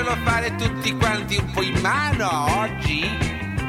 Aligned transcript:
vogliamocelo 0.00 0.16
fare 0.24 0.54
tutti 0.56 0.96
quanti 0.96 1.36
un 1.36 1.50
po' 1.52 1.62
in 1.62 1.78
mano 1.80 2.60
oggi? 2.60 3.04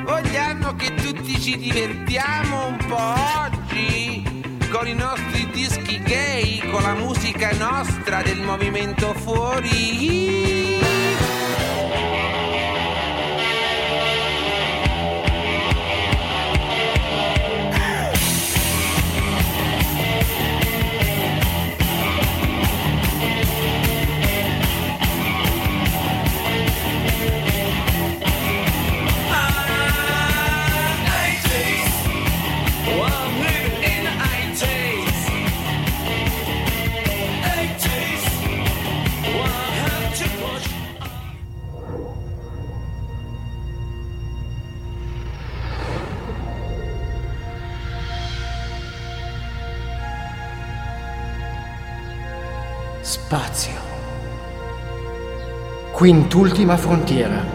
Vogliamo 0.04 0.76
che 0.76 0.94
tutti 0.96 1.40
ci 1.40 1.58
divertiamo 1.58 2.68
un 2.68 2.78
po' 2.88 3.14
oggi? 3.46 4.60
Con 4.70 4.88
i 4.88 4.94
nostri 4.94 5.50
dischi 5.52 6.00
gay, 6.00 6.60
con 6.70 6.82
la 6.82 6.94
musica 6.94 7.52
nostra 7.58 8.22
del 8.22 8.42
movimento 8.42 9.14
fuori? 9.14 10.61
Quintultima 56.02 56.78
frontiera. 56.78 57.46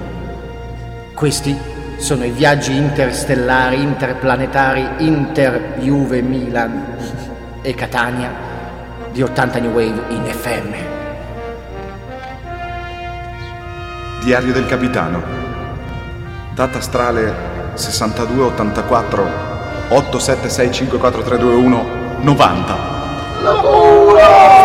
Questi 1.12 1.58
sono 1.96 2.24
i 2.24 2.30
viaggi 2.30 2.76
interstellari, 2.76 3.82
interplanetari, 3.82 4.88
inter 4.98 5.74
Juve 5.80 6.22
Milan 6.22 6.96
e 7.60 7.74
Catania 7.74 8.32
di 9.10 9.20
80 9.20 9.58
New 9.58 9.72
Wave 9.72 10.00
in 10.10 10.22
FM. 10.26 10.74
Diario 14.22 14.52
del 14.52 14.66
capitano. 14.66 15.20
Data 16.54 16.78
astrale 16.78 17.34
6284 17.74 19.28
87654321 19.88 21.84
90. 22.20 24.55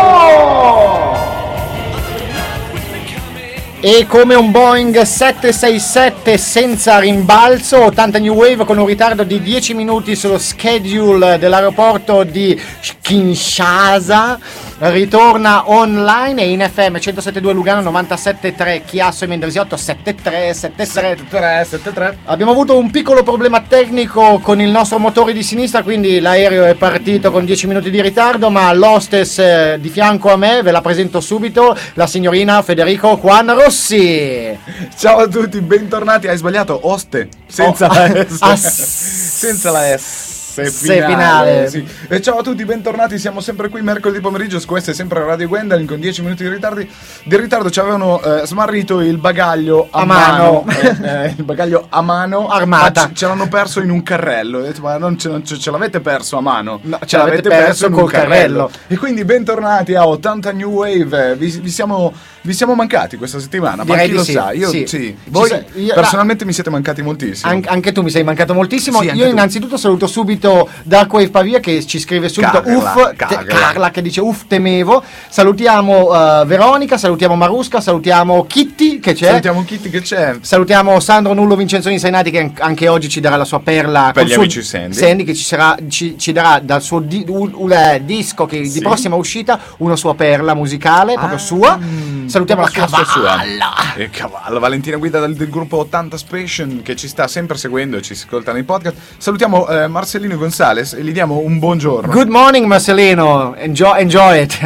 E 3.84 4.06
come 4.06 4.36
un 4.36 4.52
Boeing 4.52 4.96
767 4.96 6.38
senza 6.38 7.00
rimbalzo, 7.00 7.86
80 7.86 8.20
New 8.20 8.32
Wave 8.32 8.64
con 8.64 8.78
un 8.78 8.86
ritardo 8.86 9.24
di 9.24 9.42
10 9.42 9.74
minuti 9.74 10.14
sullo 10.14 10.38
schedule 10.38 11.36
dell'aeroporto 11.36 12.22
di 12.22 12.56
Kinshasa, 13.00 14.38
ritorna 14.78 15.68
online 15.68 16.42
e 16.42 16.50
in 16.50 16.60
FM 16.60 16.94
107.2 16.94 17.52
Lugano 17.52 17.90
97.3 17.90 18.82
Chiasso 18.84 19.24
e 19.24 19.26
Mendrisiotto 19.26 19.76
73 19.76 20.54
73 20.54 21.18
3, 21.28 21.66
7, 21.68 21.92
3. 21.92 22.18
Abbiamo 22.26 22.52
avuto 22.52 22.78
un 22.78 22.88
piccolo 22.90 23.24
problema 23.24 23.62
tecnico 23.66 24.38
con 24.38 24.60
il 24.60 24.70
nostro 24.70 24.98
motore 24.98 25.32
di 25.32 25.42
sinistra, 25.42 25.82
quindi 25.82 26.20
l'aereo 26.20 26.64
è 26.64 26.74
partito 26.74 27.32
con 27.32 27.44
10 27.44 27.66
minuti 27.66 27.90
di 27.90 28.00
ritardo, 28.00 28.48
ma 28.48 28.72
l'hostess 28.72 29.38
eh, 29.38 29.78
di 29.80 29.88
fianco 29.88 30.30
a 30.30 30.36
me, 30.36 30.62
ve 30.62 30.70
la 30.70 30.80
presento 30.80 31.20
subito, 31.20 31.76
la 31.94 32.06
signorina 32.06 32.62
Federico 32.62 33.18
Juan 33.20 33.48
Rossi. 33.76 34.58
Ciao 34.98 35.20
a 35.20 35.26
tutti, 35.28 35.58
bentornati. 35.62 36.28
Hai 36.28 36.36
sbagliato, 36.36 36.78
oste. 36.82 37.28
Senza 37.46 37.86
Oh, 37.86 37.94
la 37.94 38.26
S. 38.26 38.36
ah, 38.40 38.56
Senza 38.56 39.70
la 39.70 39.96
S. 39.96 40.31
Se 40.52 40.70
finale. 40.70 41.68
sì. 41.70 41.82
E 42.08 42.20
ciao 42.20 42.38
a 42.38 42.42
tutti, 42.42 42.62
bentornati. 42.66 43.18
Siamo 43.18 43.40
sempre 43.40 43.70
qui 43.70 43.80
mercoledì 43.80 44.20
pomeriggio. 44.20 44.60
Questo 44.66 44.90
è 44.90 44.94
sempre 44.94 45.24
Radio 45.24 45.48
Gwendolyn 45.48 45.86
con 45.86 45.98
10 45.98 46.20
minuti 46.22 46.42
di, 46.42 46.50
ritardi. 46.50 46.86
di 47.24 47.36
ritardo. 47.38 47.70
Ci 47.70 47.80
avevano 47.80 48.20
eh, 48.22 48.46
smarrito 48.46 49.00
il 49.00 49.16
bagaglio 49.16 49.88
a, 49.90 50.00
A 50.00 50.04
mano. 50.04 50.66
Eh, 50.68 50.96
eh, 51.02 51.34
il 51.38 51.42
bagaglio 51.44 51.86
a 51.88 52.02
mano. 52.02 52.48
Armata. 52.48 53.00
ma 53.02 53.06
ce- 53.08 53.14
Ce 53.14 53.26
l'hanno 53.26 53.48
perso 53.48 53.80
in 53.80 53.88
un 53.90 54.02
carrello. 54.02 54.58
Ho 54.58 54.62
detto, 54.62 54.82
ma 54.82 54.98
non 54.98 55.16
ce, 55.18 55.28
non 55.30 55.42
ce- 55.44 55.58
ce 55.58 55.70
l'avete 55.70 56.00
perso 56.00 56.36
a 56.36 56.40
mano. 56.42 56.80
No, 56.82 56.98
ce 57.06 57.16
l'avete 57.16 57.48
perso 57.48 57.86
in 57.86 57.94
un 57.94 58.00
col 58.00 58.10
carrello. 58.10 58.70
E 58.88 58.96
quindi 58.98 59.24
bentornati 59.24 59.94
a 59.94 60.06
80 60.06 60.52
New 60.52 60.70
Wave. 60.70 61.34
Vi, 61.36 61.46
vi 61.62 61.70
siamo, 61.70 62.12
vi 62.42 62.52
siamo 62.52 62.74
mancati 62.74 63.16
questa 63.16 63.38
settimana. 63.40 63.84
Direi 63.84 63.96
ma 64.00 64.04
chi 64.04 64.12
lo 64.12 64.22
sì, 64.24 64.32
sa? 64.32 64.52
Io 64.52 64.68
sì. 64.68 64.84
sì. 64.86 65.16
Voi 65.28 65.48
sa- 65.48 65.62
io- 65.74 65.94
personalmente 65.94 66.44
mi 66.44 66.52
siete 66.52 66.68
mancati 66.68 67.00
moltissimo. 67.00 67.50
An- 67.50 67.64
anche 67.66 67.92
tu 67.92 68.02
mi 68.02 68.10
sei 68.10 68.22
mancato 68.22 68.52
moltissimo. 68.52 69.02
Io 69.02 69.12
tu. 69.24 69.30
innanzitutto 69.30 69.76
saluto 69.78 70.06
subito 70.06 70.41
Dark 70.82 71.12
Wave 71.12 71.30
Pavia 71.30 71.60
che 71.60 71.84
ci 71.86 71.98
scrive 71.98 72.28
subito 72.28 72.60
Carla, 72.62 72.76
uff, 72.76 73.08
te- 73.10 73.16
Carla. 73.16 73.42
Carla 73.44 73.90
che 73.90 74.02
dice 74.02 74.20
uff 74.20 74.42
temevo. 74.46 75.02
Salutiamo 75.28 76.40
eh, 76.40 76.44
Veronica, 76.46 76.96
salutiamo 76.98 77.34
Marusca, 77.36 77.80
salutiamo 77.80 78.44
Kitty 78.46 78.98
che 79.00 79.14
c'è. 79.14 79.26
Salutiamo 79.26 79.64
Kitty 79.64 79.90
che 79.90 80.00
c'è. 80.00 80.36
Salutiamo 80.40 80.98
Sandro 81.00 81.32
Nullo 81.34 81.56
Vincenzoni 81.56 81.98
Sainati 81.98 82.30
che 82.30 82.38
an- 82.40 82.52
anche 82.58 82.88
oggi 82.88 83.08
ci 83.08 83.20
darà 83.20 83.36
la 83.36 83.44
sua 83.44 83.60
perla 83.60 84.10
Per 84.12 84.26
gli 84.26 84.32
amici 84.34 84.62
Sandy. 84.62 85.24
che 85.24 85.34
ci, 85.34 85.42
sarà- 85.44 85.76
ci- 85.88 86.16
ci 86.18 86.32
darà 86.32 86.60
dal 86.60 86.82
suo 86.82 87.00
di- 87.00 87.24
un- 87.28 87.52
un, 87.54 87.72
eh, 87.72 88.02
disco 88.04 88.46
che 88.46 88.64
Sì. 88.64 88.72
di 88.72 88.80
prossima 88.80 89.16
uscita 89.16 89.58
una 89.78 89.96
sua 89.96 90.14
perla 90.14 90.54
musicale 90.54 91.14
proprio 91.14 91.36
Ah, 91.36 91.40
sua. 91.40 91.78
Salutiamo 92.26 92.62
la 92.62 92.70
proprio 92.72 93.04
sua, 93.04 93.22
cavalla. 93.22 93.72
E 93.96 94.10
cavallo, 94.10 94.58
Valentina 94.58 94.96
Guida 94.96 95.18
del, 95.20 95.34
del 95.34 95.48
gruppo 95.50 95.78
80 95.78 96.16
Station 96.16 96.80
che 96.82 96.94
ci 96.96 97.08
sta 97.08 97.26
sempre 97.28 97.56
seguendo 97.56 97.96
e 97.96 98.02
ci 98.02 98.12
ascolta 98.12 98.52
nei 98.52 98.62
podcast. 98.62 98.96
Salutiamo 99.18 99.68
eh, 99.68 99.86
Marcellino 99.88 100.31
Gonzales 100.36 100.92
e 100.94 101.02
gli 101.02 101.12
diamo 101.12 101.38
un 101.38 101.58
buongiorno. 101.58 102.12
Good 102.12 102.28
morning 102.28 102.66
Marcelino, 102.66 103.54
enjoy, 103.56 104.00
enjoy 104.00 104.42
it. 104.42 104.58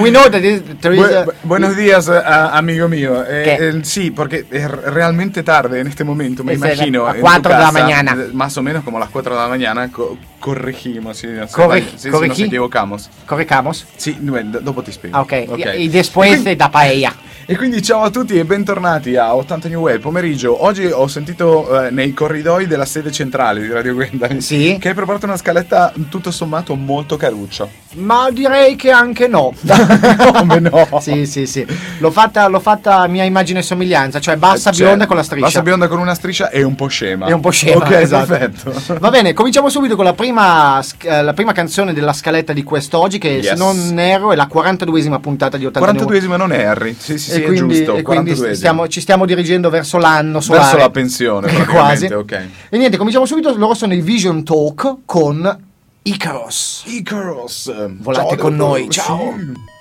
We 0.00 0.10
know 0.10 0.28
that 0.28 0.42
is 0.42 0.62
Bu- 0.62 1.02
a- 1.04 1.24
bu- 1.24 1.32
buenos 1.44 1.76
días, 1.76 2.08
eh, 2.08 2.20
amigo 2.24 2.88
mío. 2.88 3.24
Eh, 3.26 3.56
eh, 3.60 3.80
sí, 3.82 4.10
porque 4.10 4.44
es 4.50 4.70
realmente 4.70 5.42
tarde 5.42 5.80
en 5.80 5.86
este 5.86 6.04
momento, 6.04 6.42
me 6.44 6.52
Es 6.52 6.58
imagino. 6.58 7.06
a 7.06 7.10
en 7.10 7.16
tu 7.16 7.20
cuatro 7.22 7.52
de 7.52 7.58
la 7.60 7.72
mañana. 7.72 8.12
eh, 8.18 8.30
Más 8.32 8.56
o 8.56 8.62
menos 8.62 8.84
como 8.84 8.96
a 8.96 9.00
las 9.00 9.10
4 9.10 9.34
de 9.34 9.40
la 9.40 9.48
mañana. 9.48 9.90
co- 9.90 10.16
corregimos, 10.40 11.16
sí, 11.18 11.26
no 11.28 11.46
sé, 11.48 11.54
Corregi- 11.54 11.90
sí, 11.92 11.98
sí, 11.98 12.10
corregí. 12.10 12.42
nos 12.42 12.48
equivocamos. 12.48 13.10
Correcamos? 13.26 13.86
Sì, 13.96 14.16
do- 14.20 14.60
dopo 14.60 14.82
spiego. 14.90 15.16
Ah, 15.16 15.22
ok, 15.22 15.32
Ok. 15.48 15.60
e 15.74 15.88
después 15.88 16.30
quindi- 16.42 16.56
da 16.56 16.70
paella. 16.70 17.12
E 17.46 17.56
quindi 17.58 17.82
ciao 17.82 18.00
a 18.04 18.10
tutti 18.10 18.38
e 18.38 18.44
bentornati 18.46 19.16
a 19.16 19.34
80 19.34 19.68
New 19.68 19.82
Wave 19.82 19.98
pomeriggio. 19.98 20.64
Oggi 20.64 20.86
ho 20.86 21.06
sentito 21.08 21.84
eh, 21.84 21.90
nei 21.90 22.14
corridoi 22.14 22.66
della 22.66 22.86
sede 22.86 23.12
centrale 23.12 23.60
di 23.60 23.68
Radio 23.70 23.92
Gwendolyn 23.92 24.40
Sì? 24.40 24.78
che 24.80 24.88
hai 24.88 24.94
preparato 24.94 25.26
una 25.26 25.36
scaletta 25.36 25.92
tutto 26.08 26.30
sommato 26.30 26.74
molto 26.74 27.18
caruccia. 27.18 27.68
Ma 27.96 28.30
direi 28.30 28.76
che 28.76 28.90
anche 28.90 29.28
no. 29.28 29.52
Come 30.32 30.58
no? 30.58 30.88
sì, 31.00 31.26
sì, 31.26 31.44
sì. 31.46 31.66
L'ho 31.98 32.10
fatta, 32.10 32.46
l'ho 32.48 32.60
fatta 32.60 33.00
a 33.00 33.06
mia 33.08 33.24
immagine 33.24 33.58
e 33.58 33.62
somiglianza, 33.62 34.20
cioè 34.20 34.36
bassa 34.36 34.72
Cioè, 34.72 34.86
bionda 34.86 35.06
con 35.06 35.16
la 35.16 35.22
striscia. 35.22 35.46
Bassa 35.46 35.62
bionda 35.62 35.86
con 35.86 35.98
una 35.98 36.14
striscia 36.14 36.48
e 36.48 36.62
un 36.62 36.74
po' 36.74 36.86
scema. 36.86 37.26
È 37.26 37.32
un 37.32 37.40
po' 37.40 37.50
scema, 37.50 37.84
Ok, 37.84 37.90
esatto. 37.90 38.34
perfetto. 38.36 38.98
Va 38.98 39.10
bene, 39.10 39.34
cominciamo 39.34 39.68
subito 39.68 39.96
con 39.96 40.04
la 40.06 40.14
prima, 40.14 40.82
eh, 41.02 41.22
la 41.22 41.34
prima 41.34 41.52
canzone 41.52 41.92
della 41.92 42.14
scaletta 42.14 42.54
di 42.54 42.62
quest'oggi, 42.62 43.18
che 43.18 43.42
se 43.42 43.50
Yes. 43.50 43.58
non 43.58 43.98
erro 43.98 44.32
è 44.32 44.34
la 44.36 44.48
42esima 44.52 45.20
puntata 45.20 45.58
di 45.58 45.66
80 45.66 45.92
42esima 45.92 46.36
non 46.36 46.50
è 46.52 46.64
Harry. 46.64 46.96
Sì, 46.98 47.16
sì, 47.18 47.32
sì, 47.34 47.42
e 47.42 47.44
quindi, 47.44 47.74
giusto. 47.76 47.96
e 47.96 48.02
quindi 48.02 48.32
42esima. 48.32 48.52
stiamo- 48.54 48.88
ci 48.88 49.00
stiamo 49.00 49.26
dirigendo 49.26 49.70
verso 49.70 49.98
l'anno 49.98 50.40
solare. 50.40 50.64
Verso 50.64 50.76
la 50.78 50.90
pensione, 50.90 51.46
Quasi. 51.64 52.06
praticamente, 52.06 52.14
ok. 52.14 52.48
E 52.70 52.76
niente, 52.78 52.96
cominciamo 52.96 53.26
subito. 53.26 53.54
Loro 53.56 53.74
sono 53.74 53.94
i 53.94 54.00
Vision 54.00 54.42
Talk 54.44 54.96
con 55.04 55.58
Icaros. 56.02 56.82
Icarus. 56.86 57.72
Volate 58.00 58.28
Ciao, 58.36 58.36
con 58.36 58.56
noi, 58.56 58.88
ciao. 58.90 59.34
sì. 59.38 59.72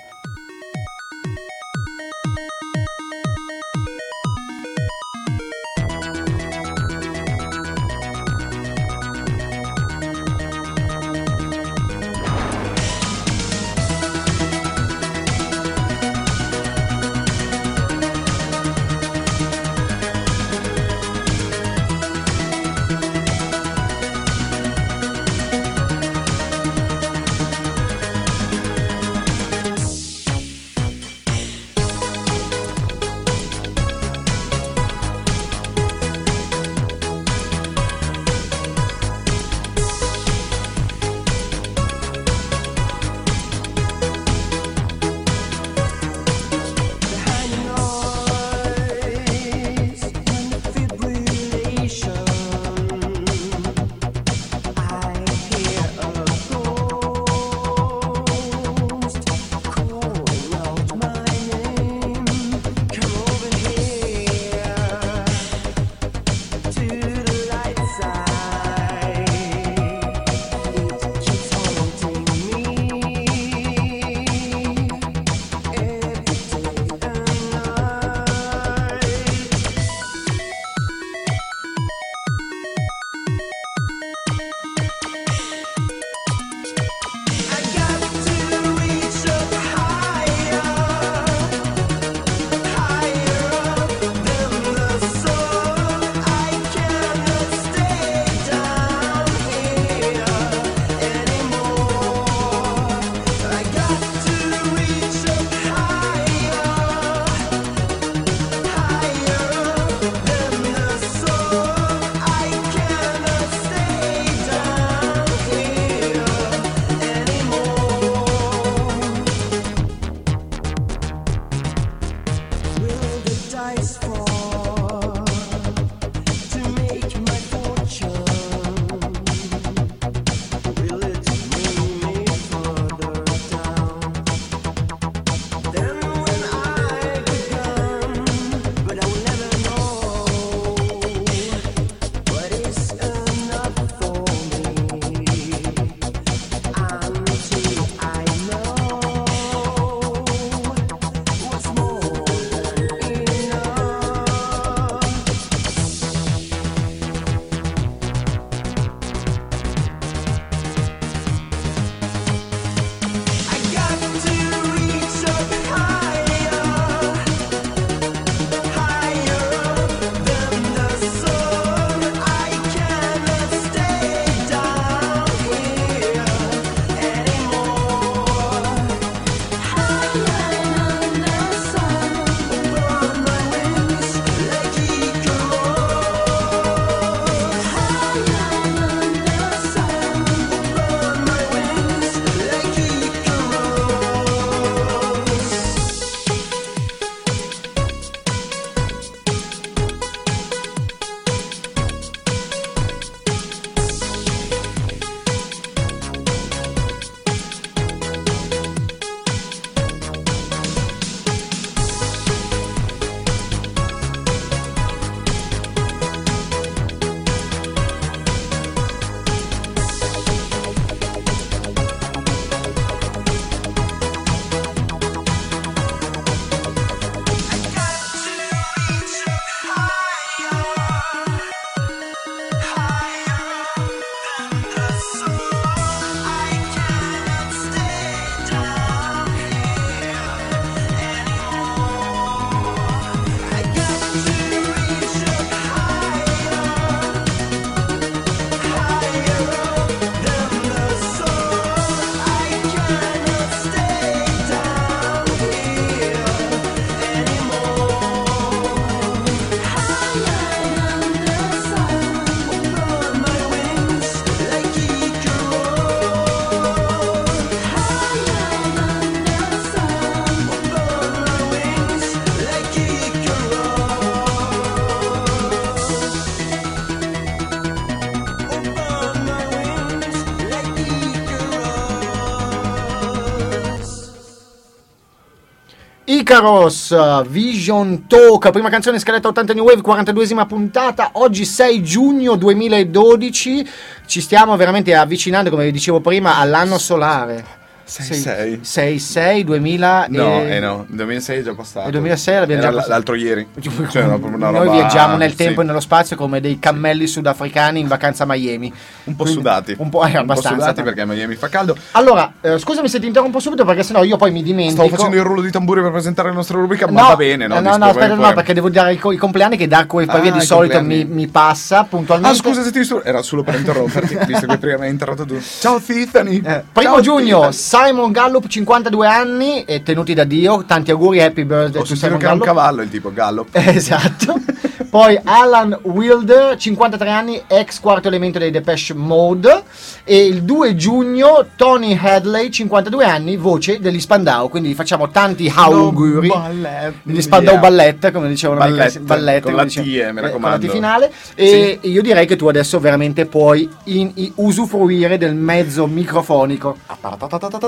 Icaros, 286.34 287.28
Vision 287.28 288.08
Talk, 288.08 288.50
prima 288.50 288.70
canzone 288.70 288.98
scaletta 288.98 289.28
80 289.28 289.54
New 289.54 289.66
Wave, 289.66 289.82
42esima 289.82 290.48
puntata, 290.48 291.12
oggi 291.14 291.46
6 291.46 291.84
giugno 291.84 292.34
2012, 292.36 293.70
ci 294.08 294.20
stiamo 294.20 294.58
veramente 294.58 294.96
avvicinando, 294.96 295.52
come 295.52 295.66
vi 295.66 295.72
dicevo 295.72 296.02
prima, 296.02 296.38
all'anno 296.38 296.80
solare. 296.80 297.62
6-6. 298.02 298.60
6-6 298.62 299.42
2000 299.44 300.06
No, 300.10 300.42
e... 300.42 300.56
eh 300.56 300.60
no, 300.60 300.86
2006 300.90 301.40
è 301.40 301.44
già 301.44 301.54
passato. 301.54 301.86
Il 301.88 301.92
2006 301.94 302.40
l'abbiamo 302.40 302.62
già 302.62 302.68
Era 302.68 302.74
l- 302.76 302.78
passato. 302.80 302.94
l'altro 302.94 303.16
ieri. 303.16 303.48
Cioè, 303.94 304.04
una- 304.04 304.16
una 304.16 304.50
Noi 304.50 304.66
roba- 304.66 304.72
viaggiamo 304.72 305.16
nel 305.18 305.36
tempo 305.36 305.60
e 305.60 305.64
sì. 305.64 305.68
nello 305.68 305.80
spazio 305.80 306.16
come 306.16 306.40
dei 306.42 306.58
cammelli 306.60 307.06
sudafricani 307.08 307.80
in 307.80 307.88
vacanza 307.88 308.24
a 308.24 308.26
Miami. 308.28 308.74
Un 309.06 309.16
po' 309.16 309.24
Quindi- 309.24 309.42
sudati. 309.42 309.76
Un 309.78 309.90
po', 309.90 310.06
eh, 310.06 310.18
Un 310.18 310.26
po' 310.26 310.36
sudati 310.42 310.82
perché 310.82 311.02
a 311.02 311.06
Miami 311.06 311.36
fa 311.36 311.50
caldo. 311.50 311.76
Allora, 311.92 312.34
eh, 312.42 312.58
scusami 312.58 312.88
se 312.90 313.00
ti 313.00 313.06
interrompo 313.08 313.40
subito 313.40 313.66
perché 313.66 313.84
sennò 313.84 314.04
io 314.04 314.18
poi 314.18 314.32
mi 314.32 314.42
dimentico. 314.42 314.82
Stavo 314.84 314.96
facendo 314.96 315.16
il 315.18 315.24
rullo 315.24 315.42
di 315.42 315.52
tamburi 315.52 315.82
per 315.82 315.92
presentare 315.92 316.30
la 316.30 316.36
nostra 316.36 316.58
rubrica, 316.58 316.90
ma 316.90 317.02
No, 317.02 317.08
va 317.10 317.16
bene, 317.16 317.48
no? 317.48 317.56
no, 317.56 317.62
Disco, 317.62 317.78
no, 317.78 317.86
aspetta, 317.86 318.14
no, 318.16 318.34
perché 318.34 318.54
devo 318.54 318.70
dare 318.70 318.94
i, 318.94 318.98
co- 318.98 319.12
i 319.12 319.18
compleanni 319.18 319.58
che 319.58 319.68
Dark 319.68 319.92
Wave 319.94 320.06
per 320.12 320.22
Ah, 320.26 320.32
di 320.32 320.42
solito 320.42 320.82
mi, 320.82 321.06
mi 321.06 321.28
passa 321.28 321.84
puntualmente. 321.84 322.36
Ah, 322.36 322.40
scusa 322.40 322.64
se 322.64 322.72
ti 322.72 322.80
disturbo. 322.80 323.04
Era 323.04 323.22
solo 323.22 323.44
per 323.44 323.56
interromperti, 323.60 324.18
visto 324.26 324.48
che 324.48 324.58
prima 324.58 324.78
mi 324.78 324.86
hai 324.86 324.90
interrotto 324.92 325.26
tu. 325.26 325.40
Ciao 325.60 325.80
Tiffany. 325.80 326.42
Eh, 326.44 326.64
primo 326.72 326.94
Ciao, 326.94 327.02
giugno, 327.02 327.36
Tiffany. 327.50 327.54
Simon 327.86 328.12
Gallup, 328.12 328.48
52 328.48 329.06
anni, 329.08 329.64
e 329.66 329.84
tenuti 329.84 330.14
da 330.14 330.24
Dio. 330.24 330.64
Tanti 330.66 330.92
auguri, 330.92 331.22
happy 331.22 331.44
birthday 331.44 331.82
Ho 331.82 331.86
to 331.86 331.96
sentito 331.96 332.18
che 332.18 332.24
era 332.24 332.34
un 332.34 332.40
Gallup. 332.40 332.46
cavallo 332.46 332.82
il 332.82 332.90
tipo 332.90 333.12
Gallo. 333.12 333.46
Esatto. 333.52 334.40
Poi 334.90 335.20
Alan 335.24 335.78
Wilder, 335.84 336.56
53 336.58 337.10
anni, 337.10 337.42
ex 337.48 337.80
quarto 337.80 338.08
elemento 338.08 338.40
dei 338.40 338.52
Depeche 338.52 338.94
Mode. 338.94 339.64
E 340.04 340.26
il 340.26 340.44
2 340.44 340.76
giugno 340.76 341.46
Tony 341.56 341.98
Hadley, 342.02 342.52
52 342.52 343.06
anni, 343.06 343.38
voce 343.38 343.80
degli 343.80 344.00
Spandau. 344.00 344.50
Quindi 344.50 344.74
facciamo 344.74 345.10
tanti 345.10 345.52
auguri. 345.54 346.28
Ballet. 346.28 346.94
Gli 347.04 347.22
Spandau 347.22 347.52
Yeah. 347.54 347.62
Ballet, 347.62 348.12
come 348.12 348.28
dicevano 348.30 348.60
Ballette, 348.60 348.98
americani, 348.98 349.06
ballette, 349.06 349.42
con 349.42 349.52
come 349.52 349.64
la 349.64 349.70
T, 349.70 349.78
eh, 349.78 349.82
mi 350.12 350.20
eh, 350.20 350.22
raccomando. 350.22 350.68
Finale. 350.70 351.12
E 351.36 351.78
io 351.82 352.02
direi 352.02 352.26
che 352.26 352.36
tu 352.36 352.48
adesso 352.48 352.80
veramente 352.80 353.26
puoi 353.26 353.70
in- 353.86 354.12
i- 354.16 354.32
usufruire 354.36 355.18
del 355.18 355.36
mezzo 355.36 355.86
microfonico. 355.88 356.78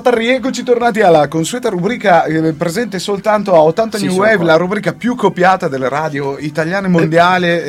Rieccoci 0.04 0.64
tornati 0.64 1.02
alla 1.02 1.28
consueta 1.28 1.70
rubrica 1.70 2.24
eh, 2.26 2.54
presente 2.54 3.00
soltanto 3.00 3.54
a 3.54 3.62
80 3.62 3.98
Sì, 3.98 4.08
New 4.08 4.18
Wave, 4.18 4.36
qua. 4.38 4.46
la 4.46 4.56
rubrica 4.56 4.94
più 4.94 5.16
copiata 5.16 5.68
delle 5.68 5.90
radio 5.90 6.38
italiane, 6.38 6.88
mondiali, 6.88 7.05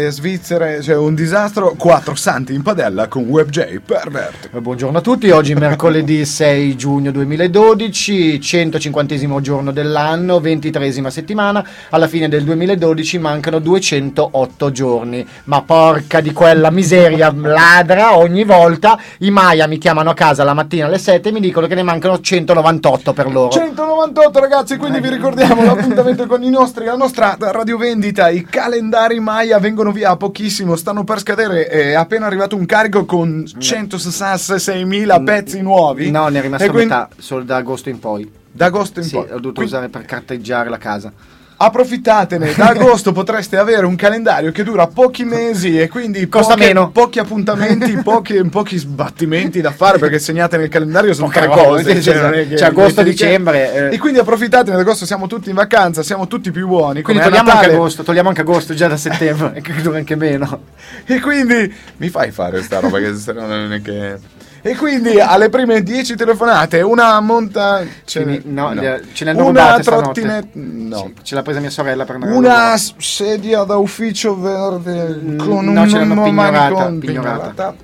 eh, 0.06 0.10
svizzere, 0.10 0.82
cioè 0.82 0.96
un 0.96 1.14
disastro. 1.14 1.74
Quattro 1.76 2.14
santi 2.14 2.54
in 2.54 2.62
padella 2.62 3.08
con 3.08 3.24
WebJ 3.24 3.80
Pervert. 3.84 4.50
Eh, 4.52 4.60
Buongiorno 4.60 4.98
a 4.98 5.00
tutti, 5.00 5.30
oggi 5.30 5.54
mercoledì 5.54 6.24
6 6.26 6.76
giugno 6.76 7.10
2012, 7.10 8.40
150 8.40 9.40
giorno 9.40 9.72
dell'anno, 9.72 10.40
23 10.40 11.10
settimana, 11.10 11.66
alla 11.90 12.08
fine 12.08 12.28
del 12.28 12.44
2012 12.44 13.18
mancano 13.18 13.58
208 13.58 14.70
giorni, 14.70 15.26
ma 15.44 15.62
porca 15.62 16.20
di 16.20 16.32
quella 16.32 16.70
miseria 16.70 17.32
ladra, 17.32 18.16
ogni 18.16 18.44
volta 18.44 18.98
i 19.18 19.30
Maya 19.30 19.66
mi 19.66 19.78
chiamano 19.78 20.10
a 20.10 20.14
casa 20.14 20.44
la 20.44 20.54
mattina 20.54 20.86
alle 20.86 20.98
7 20.98 21.28
e 21.28 21.32
mi 21.32 21.40
dicono 21.40 21.66
che 21.66 21.74
ne 21.74 21.82
mancano 21.82 22.20
198 22.20 23.12
per 23.12 23.30
loro. 23.30 23.50
198 23.50 24.40
ragazzi, 24.40 24.76
quindi 24.76 25.00
vi 25.00 25.10
ricordiamo 25.10 25.62
l'appuntamento 25.64 26.26
con 26.26 26.42
i 26.42 26.50
nostri, 26.50 26.84
la 26.84 26.96
nostra 26.96 27.36
radiovendita, 27.38 28.28
i 28.28 28.44
calendari 28.44 29.15
Maya 29.20 29.58
vengono 29.58 29.92
via 29.92 30.10
a 30.10 30.16
pochissimo, 30.16 30.76
stanno 30.76 31.04
per 31.04 31.18
scadere, 31.20 31.66
è 31.66 31.92
appena 31.94 32.26
arrivato 32.26 32.56
un 32.56 32.66
carico 32.66 33.04
con 33.04 33.44
166.000 33.44 35.22
pezzi 35.24 35.60
nuovi. 35.62 36.10
No, 36.10 36.28
ne 36.28 36.38
è 36.38 36.42
rimasto 36.42 36.68
quindi- 36.70 36.88
metà, 36.88 37.08
solo 37.18 37.44
da 37.44 37.56
agosto 37.56 37.88
in 37.88 37.98
poi. 37.98 38.30
Da 38.50 38.66
agosto 38.66 39.00
in 39.00 39.06
Sì, 39.06 39.12
poi. 39.14 39.24
ho 39.24 39.26
dovuto 39.38 39.52
Quindi 39.52 39.72
usare 39.72 39.88
per 39.88 40.04
carteggiare 40.04 40.68
la 40.70 40.78
casa. 40.78 41.12
Approfittatene, 41.58 42.52
da 42.54 42.68
agosto 42.68 43.12
potreste 43.12 43.56
avere 43.56 43.86
un 43.86 43.96
calendario 43.96 44.52
che 44.52 44.62
dura 44.62 44.88
pochi 44.88 45.24
mesi 45.24 45.80
e 45.80 45.88
quindi 45.88 46.28
Costa 46.28 46.52
poche- 46.52 46.66
meno. 46.66 46.90
pochi 46.90 47.18
appuntamenti, 47.18 47.96
pochi, 48.02 48.44
pochi 48.50 48.76
sbattimenti 48.76 49.62
da 49.62 49.70
fare 49.70 49.98
perché 49.98 50.18
segnate 50.18 50.58
nel 50.58 50.68
calendario 50.68 51.14
sono 51.14 51.28
Poche 51.28 51.38
tre 51.40 51.48
cose. 51.48 51.94
sì, 51.94 52.02
sì, 52.02 52.12
non 52.12 52.34
è 52.34 52.46
che- 52.46 52.56
c'è 52.56 52.66
agosto, 52.66 53.02
dicembre, 53.02 53.90
eh. 53.90 53.94
E 53.94 53.98
quindi 53.98 54.18
approfittatene, 54.18 54.74
ad 54.74 54.80
agosto 54.80 55.06
siamo 55.06 55.26
tutti 55.26 55.48
in 55.48 55.54
vacanza, 55.54 56.02
siamo 56.02 56.26
tutti 56.26 56.50
più 56.50 56.66
buoni. 56.68 57.00
Quindi 57.00 57.22
togliamo 57.22 57.50
anche 57.50 57.72
agosto, 57.72 58.02
togliamo 58.02 58.28
anche 58.28 58.42
agosto 58.42 58.74
già 58.74 58.88
da 58.88 58.98
settembre, 58.98 59.58
che 59.64 59.72
dura 59.80 59.96
anche 59.96 60.14
meno. 60.14 60.60
E 61.06 61.20
quindi 61.20 61.74
mi 61.96 62.10
fai 62.10 62.32
fare 62.32 62.62
sta 62.62 62.80
roba 62.80 62.98
che 62.98 63.14
se 63.14 63.32
no 63.32 63.46
non 63.46 63.72
è 63.72 63.80
che... 63.80 64.18
E 64.70 64.76
quindi 64.76 65.20
alle 65.20 65.48
prime 65.48 65.82
10 65.82 66.16
telefonate, 66.16 66.80
una 66.82 67.20
monta... 67.20 67.82
ce 68.04 68.42
no, 68.44 68.72
no. 68.72 68.82
ce 69.12 69.24
ne 69.24 69.30
hanno 69.30 69.46
Una 69.46 69.78
trottinetta... 69.78 70.48
No. 70.54 71.12
Ce 71.22 71.34
l'ha 71.34 71.42
presa 71.42 71.60
mia 71.60 71.70
sorella 71.70 72.04
per 72.04 72.16
andare 72.16 72.32
Una 72.32 72.74
sedia 72.76 73.62
da 73.64 73.76
ufficio 73.76 74.38
verde 74.38 75.06
Mm, 75.16 75.38
con 75.38 75.64
no, 75.64 75.82
un 75.82 75.88
ce 75.88 75.98
l'hanno 75.98 76.22
pignorata, 76.22 76.86
pignorata. 76.86 76.98
pignorata. 76.98 77.74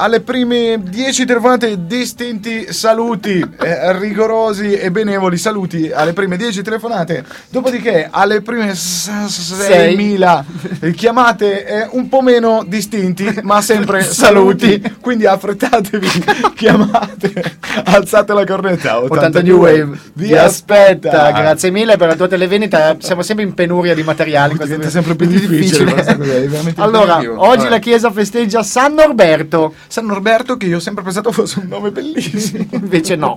Alle 0.00 0.20
prime 0.20 0.80
10 0.80 1.24
telefonate 1.24 1.86
distinti 1.86 2.72
saluti, 2.72 3.44
eh, 3.60 3.98
rigorosi 3.98 4.74
e 4.74 4.92
benevoli 4.92 5.36
saluti 5.36 5.90
alle 5.90 6.12
prime 6.12 6.36
10 6.36 6.62
telefonate. 6.62 7.24
Dopodiché 7.48 8.06
alle 8.08 8.40
prime 8.40 8.76
s- 8.76 9.10
s- 9.26 9.54
6.000 9.60 10.92
chiamate 10.94 11.66
eh, 11.66 11.88
un 11.90 12.08
po' 12.08 12.20
meno 12.20 12.64
distinti, 12.64 13.40
ma 13.42 13.60
sempre 13.60 14.02
saluti. 14.06 14.80
Quindi 15.00 15.26
affrettatevi, 15.26 16.08
chiamate, 16.54 17.56
alzate 17.86 18.32
la 18.34 18.46
cornetta. 18.46 19.00
80 19.02 19.42
New 19.42 19.58
Wave 19.58 19.98
vi 20.12 20.32
aspetta. 20.36 21.32
Grazie 21.32 21.72
mille 21.72 21.96
per 21.96 22.06
la 22.06 22.14
tua 22.14 22.28
televendita. 22.28 22.94
Siamo 23.00 23.22
sempre 23.22 23.44
in 23.44 23.52
penuria 23.52 23.96
di 23.96 24.04
materiali. 24.04 24.54
questo 24.54 24.76
Diventa 24.76 24.86
è 24.86 24.90
sempre 24.92 25.16
più 25.16 25.26
difficile, 25.36 25.92
veramente 25.92 26.80
allora, 26.80 27.16
oggi 27.16 27.56
Vabbè. 27.62 27.68
la 27.68 27.78
chiesa 27.80 28.12
festeggia 28.12 28.62
San 28.62 28.94
Norberto. 28.94 29.74
San 29.88 30.06
Norberto 30.06 30.56
che 30.56 30.66
io 30.66 30.76
ho 30.76 30.80
sempre 30.80 31.02
pensato 31.02 31.32
fosse 31.32 31.60
un 31.60 31.66
nome 31.68 31.90
bellissimo. 31.90 32.66
Invece 32.72 33.16
no. 33.16 33.36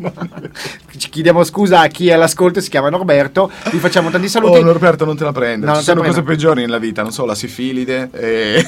Ci 0.97 1.09
chiediamo 1.09 1.43
scusa 1.43 1.79
a 1.81 1.87
chi 1.87 2.09
è 2.09 2.13
all'ascolto 2.13 2.59
e 2.59 2.61
si 2.61 2.69
chiama 2.69 2.89
Norberto. 2.89 3.49
Vi 3.71 3.77
facciamo 3.79 4.09
tanti 4.09 4.27
saluti. 4.29 4.59
Oh, 4.59 4.63
Norberto, 4.63 5.05
non 5.05 5.15
te 5.17 5.23
la 5.23 5.31
prendere. 5.31 5.71
No, 5.71 5.77
Ci 5.77 5.83
sono 5.83 6.01
cose 6.01 6.11
prendo. 6.21 6.29
peggiori 6.31 6.61
nella 6.61 6.77
vita, 6.77 7.01
non 7.01 7.11
so, 7.11 7.25
la 7.25 7.35
sifilide, 7.35 8.09
e 8.13 8.65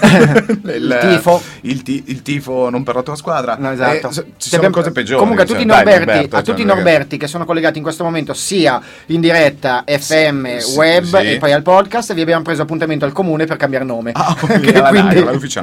Il 0.63 0.97
tifo. 1.01 1.41
Il, 1.61 1.81
ti- 1.83 2.03
il 2.07 2.21
tifo 2.21 2.69
non 2.69 2.83
per 2.83 2.95
la 2.95 3.03
tua 3.03 3.15
squadra. 3.15 3.55
No, 3.59 3.71
esatto. 3.71 4.07
Eh, 4.09 4.11
s- 4.13 4.25
ci 4.37 4.49
sono 4.49 4.69
cose 4.69 4.91
peggiori. 4.91 5.19
Comunque 5.19 5.43
a 5.43 5.45
cioè, 5.45 5.57
tutti, 5.57 5.67
i 5.67 5.69
dai, 5.69 5.83
Norberti, 5.83 6.05
Norberto, 6.05 6.35
a 6.35 6.39
cioè, 6.39 6.47
tutti 6.47 6.61
i 6.61 6.65
non 6.65 6.77
è 6.77 6.81
che- 6.83 6.89
Norberti 6.89 7.17
che 7.17 7.27
sono 7.27 7.45
collegati 7.45 7.77
in 7.77 7.83
questo 7.83 8.03
momento 8.03 8.33
sia 8.33 8.81
in 9.07 9.21
diretta 9.21 9.83
FM, 9.85 10.57
Sì, 10.57 10.75
web 10.77 11.03
sì. 11.19 11.31
e 11.33 11.37
poi 11.37 11.51
al 11.51 11.61
podcast, 11.61 12.13
vi 12.13 12.21
abbiamo 12.21 12.43
preso 12.43 12.61
appuntamento 12.61 13.05
al 13.05 13.11
comune 13.11 13.45
per 13.45 13.57
cambiare 13.57 13.85
nome. 13.85 14.11
Ah, 14.13 14.35
ok, 14.39 14.47
quindi- 14.89 15.17
anagrafe, 15.17 15.59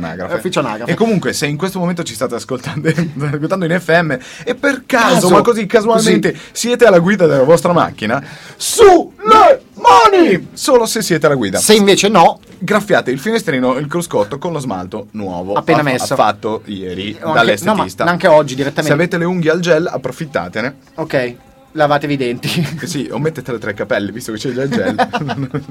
anagrafe. 0.56 0.90
E 0.90 0.94
comunque, 0.94 1.32
se 1.32 1.46
in 1.46 1.56
questo 1.56 1.78
momento 1.78 2.02
ci 2.02 2.09
state 2.14 2.34
ascoltando, 2.34 2.88
ascoltando 3.20 3.64
in 3.64 3.78
FM 3.80 4.12
e 4.44 4.54
per 4.54 4.82
caso, 4.86 5.08
Caso, 5.14 5.30
ma 5.30 5.40
così 5.42 5.66
casualmente, 5.66 6.36
siete 6.52 6.84
alla 6.84 6.98
guida 6.98 7.26
della 7.26 7.42
vostra 7.44 7.72
macchina, 7.72 8.22
sulle 8.56 9.62
mani! 9.74 10.48
Solo 10.52 10.86
se 10.86 11.02
siete 11.02 11.26
alla 11.26 11.34
guida. 11.34 11.58
Se 11.58 11.74
invece 11.74 12.08
no, 12.08 12.40
graffiate 12.58 13.10
il 13.10 13.18
finestrino, 13.18 13.76
il 13.78 13.86
cruscotto 13.86 14.38
con 14.38 14.52
lo 14.52 14.58
smalto 14.58 15.08
nuovo. 15.12 15.54
Appena 15.54 15.80
Ha- 15.80 15.82
messo. 15.82 16.14
Fatto 16.14 16.62
ieri 16.66 17.12
anche, 17.12 17.24
no, 17.24 17.32
dall'estetista. 17.32 18.04
anche 18.04 18.26
oggi 18.26 18.50
se 18.50 18.56
direttamente. 18.56 18.92
avete 18.92 19.18
le 19.18 19.24
unghie 19.24 19.50
al 19.50 19.60
gel, 19.60 19.86
approfittatene. 19.86 20.76
Ok, 20.96 21.34
lavatevi 21.72 22.12
i 22.14 22.16
denti. 22.16 22.48
Eh 22.82 22.86
sì, 22.86 23.08
o 23.10 23.18
mettetele 23.18 23.58
tra 23.58 23.70
i 23.70 23.74
capelli, 23.74 24.10
visto 24.12 24.32
che 24.32 24.38
c'è 24.38 24.50
già 24.52 24.62
il 24.62 24.70
gel. 24.70 24.94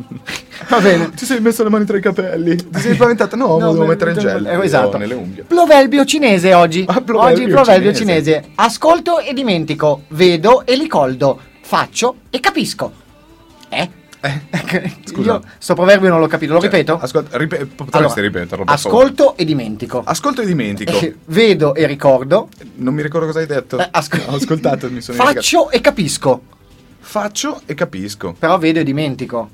Va 0.69 0.79
bene. 0.79 1.09
Ti 1.11 1.25
sei 1.25 1.39
messo 1.41 1.63
le 1.63 1.69
mani 1.69 1.85
tra 1.85 1.97
i 1.97 2.01
capelli? 2.01 2.55
Ti 2.55 2.79
sei 2.79 2.93
spaventato? 2.95 3.35
No, 3.35 3.57
No, 3.57 3.71
devo 3.71 3.81
me- 3.83 3.87
mettere 3.89 4.11
il 4.11 4.17
gel. 4.17 4.45
eh, 4.45 4.63
esatto. 4.63 4.97
Nelle 4.97 5.13
unghie. 5.13 5.43
Proverbio 5.43 6.05
cinese 6.05 6.53
oggi. 6.53 6.85
Ah, 6.87 7.01
proverbio 7.01 7.43
oggi 7.45 7.51
proverbio 7.53 7.93
cinese. 7.93 8.31
cinese. 8.31 8.51
Ascolto 8.55 9.19
e 9.19 9.33
dimentico, 9.33 10.03
vedo 10.09 10.65
e 10.65 10.75
ricordo, 10.75 11.39
faccio 11.61 12.15
e 12.29 12.39
capisco. 12.39 12.91
Eh? 13.69 13.89
Scusa. 15.05 15.33
Io 15.33 15.41
sto 15.57 15.73
proverbio 15.75 16.09
non 16.09 16.19
l'ho 16.19 16.27
capito, 16.27 16.53
lo 16.53 16.59
Cioè, 16.59 16.69
ripeto? 16.69 16.99
Ascolta, 16.99 17.37
ripe- 17.37 17.65
potresti 17.65 17.97
Allora, 17.97 18.21
ripeterlo? 18.21 18.63
Ascolto 18.65 19.37
e 19.37 19.45
dimentico. 19.45 20.01
Ascolto 20.05 20.41
e 20.41 20.45
dimentico. 20.45 20.91
Eh, 20.99 21.15
vedo 21.25 21.73
e 21.73 21.85
ricordo, 21.87 22.49
Non 22.75 22.93
mi 22.93 23.01
ricordo 23.01 23.27
cosa 23.27 23.39
hai 23.39 23.45
detto. 23.47 23.77
Eh, 23.79 23.87
ascol- 23.91 24.23
Ho 24.27 24.35
ascoltato 24.35 24.89
mi 24.91 25.01
sono 25.01 25.17
faccio 25.23 25.69
e 25.71 25.79
capisco. 25.81 26.41
Faccio 26.99 27.61
e 27.65 27.73
capisco. 27.73 28.35
Però 28.37 28.57
vedo 28.57 28.79
e 28.79 28.83
dimentico. 28.83 29.49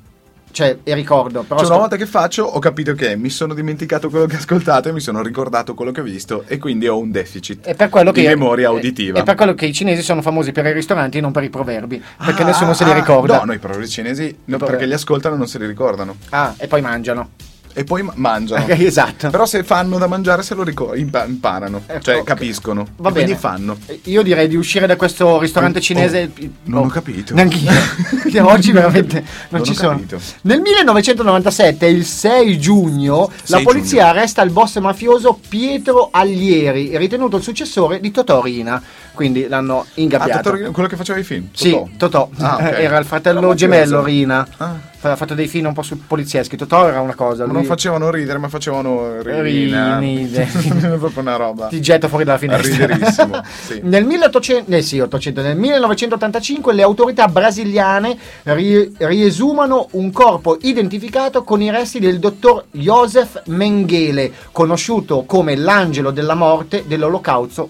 Cioè, 0.56 0.78
e 0.84 0.94
ricordo. 0.94 1.44
Però 1.44 1.60
Cioè, 1.60 1.68
una 1.68 1.80
volta 1.80 1.98
che 1.98 2.06
faccio, 2.06 2.46
ho 2.46 2.60
capito 2.60 2.94
che 2.94 3.18
mi 3.18 3.30
sono 3.30 3.54
dimenticato 3.54 4.10
quello 4.10 4.26
che 4.26 4.36
ho 4.36 4.38
ascoltato 4.38 4.88
e 4.88 4.94
mi 4.94 5.02
sono 5.02 5.22
ricordato 5.22 5.74
quello 5.74 5.92
che 5.92 6.00
ho 6.00 6.04
visto 6.04 6.46
e 6.48 6.58
quindi 6.58 6.88
ho 6.88 6.98
un 6.98 7.12
deficit 7.12 7.66
È 7.66 7.76
per 7.76 7.90
quello 7.90 8.14
di 8.14 8.22
che 8.22 8.30
memoria 8.30 8.72
uditiva. 8.72 9.20
È 9.20 9.24
per 9.24 9.36
quello 9.36 9.54
che 9.54 9.66
i 9.66 9.74
cinesi 9.74 10.02
sono 10.02 10.22
famosi 10.22 10.54
per 10.54 10.66
i 10.66 10.72
ristoranti 10.72 11.18
e 11.18 11.22
non 11.22 11.34
per 11.34 11.44
i 11.44 11.50
proverbi. 11.50 12.02
Perché 12.24 12.44
Ah, 12.44 12.46
nessuno 12.46 12.74
se 12.74 12.86
li 12.86 12.92
ah, 12.92 12.94
ricorda. 12.94 13.40
No, 13.40 13.44
noi 13.44 13.60
proverbi 13.60 13.90
cinesi 13.90 14.34
no, 14.46 14.58
perché 14.58 14.86
li 14.86 14.94
ascoltano 14.94 15.36
e 15.36 15.38
non 15.38 15.48
se 15.50 15.60
li 15.60 15.66
ricordano. 15.66 16.16
Ah, 16.30 16.54
e 16.58 16.68
poi 16.68 16.80
mangiano. 16.80 17.32
E 17.77 17.84
poi 17.84 18.01
ma- 18.01 18.13
mangiano. 18.15 18.65
Eh, 18.67 18.84
esatto. 18.86 19.29
Però 19.29 19.46
se 19.46 19.63
fanno 19.63 19.98
da 19.98 20.08
mangiare 20.08 20.41
se 20.44 20.55
lo 20.55 20.63
ricordo, 20.63 20.96
imparano, 20.96 21.82
Ecco, 21.86 22.01
cioè 22.01 22.17
ok. 22.20 22.24
capiscono. 22.24 22.88
Va 22.98 23.12
bene. 23.12 23.25
Quindi 23.25 23.39
fanno. 23.39 23.77
Io 24.03 24.22
direi 24.24 24.48
di 24.48 24.55
uscire 24.55 24.88
da 24.88 24.96
questo 24.96 25.39
ristorante 25.39 25.79
Oh, 25.79 25.82
cinese. 25.82 26.32
oh, 26.41 26.48
non 26.63 26.86
ho 26.86 26.88
capito. 26.88 27.34
Neanch'io. 27.36 27.70
Oggi 28.48 28.72
veramente 28.72 29.20
non, 29.50 29.62
Non 29.62 29.63
ci 29.63 29.74
sono. 29.75 29.91
capito. 29.91 30.20
Nel 30.41 30.62
1997, 30.62 31.86
il 31.88 32.05
6 32.05 32.58
giugno, 32.60 33.29
la 33.48 33.58
6 33.58 33.63
polizia 33.63 34.00
giugno. 34.05 34.12
arresta 34.12 34.41
il 34.41 34.51
boss 34.51 34.79
mafioso 34.79 35.38
Pietro 35.48 36.10
Aglieri, 36.12 36.98
ritenuto 36.98 37.38
il 37.38 37.44
successore 37.44 38.00
di 38.00 38.12
Totò 38.12 38.41
Rina. 38.41 38.82
Quindi 39.15 39.48
l'hanno 39.48 39.79
Ah, 39.79 39.86
ingabbiato. 39.95 40.51
Totò, 40.51 40.72
quello 40.72 40.88
che 40.88 40.95
faceva 40.95 41.17
i 41.17 41.24
film. 41.24 41.48
Sì, 41.53 41.72
Totò. 41.72 41.88
Totò. 41.98 42.29
Ah, 42.45 42.55
ok. 42.57 42.62
Era 42.62 42.98
il 42.98 43.05
fratello 43.05 43.39
Era 43.41 43.53
gemello. 43.55 44.03
Rina. 44.03 44.48
Ah. 44.57 44.93
Ha 45.05 45.15
fatto 45.15 45.36
dei 45.36 45.48
film 45.48 45.67
un 45.67 45.74
po' 45.74 45.84
su 45.84 46.07
polizieschi. 46.07 46.57
Totò 46.57 46.88
era 46.88 47.00
una 47.00 47.13
cosa. 47.13 47.43
Lui- 47.45 47.53
non 47.53 47.63
facevano 47.65 48.10
ridere, 48.10 48.39
ma 48.39 48.48
facevano 48.50 49.22
ridere. 49.22 50.00
Ridere. 50.00 50.45
proprio 50.98 51.22
una 51.22 51.36
roba. 51.36 51.67
ti 51.67 51.79
getto 51.79 52.07
fuori 52.07 52.24
dalla 52.24 52.39
finestra. 52.39 52.86
Riderissimo, 52.88 53.41
sì. 53.67 53.81
Nel, 53.84 54.03
1800 54.03 54.72
eh 54.72 54.81
sì, 54.81 55.00
800, 55.00 55.41
nel 55.43 55.57
1985 55.57 56.74
le 56.74 56.81
autorità 56.81 57.27
brasiliane 57.27 58.17
ri- 58.43 58.93
riesumano 58.98 59.88
un 59.91 60.12
corpo 60.12 60.57
identificato 60.62 61.43
con 61.43 61.62
i 61.62 61.69
resti 61.69 62.00
del 62.00 62.17
dottor 62.17 62.65
Joseph 62.72 63.43
Mengele, 63.45 64.31
conosciuto 64.51 65.24
come 65.25 65.55
l'angelo 65.55 66.10
della 66.10 66.34
morte 66.34 66.84
dell'olocausto 66.88 67.69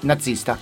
nazista. 0.00 0.56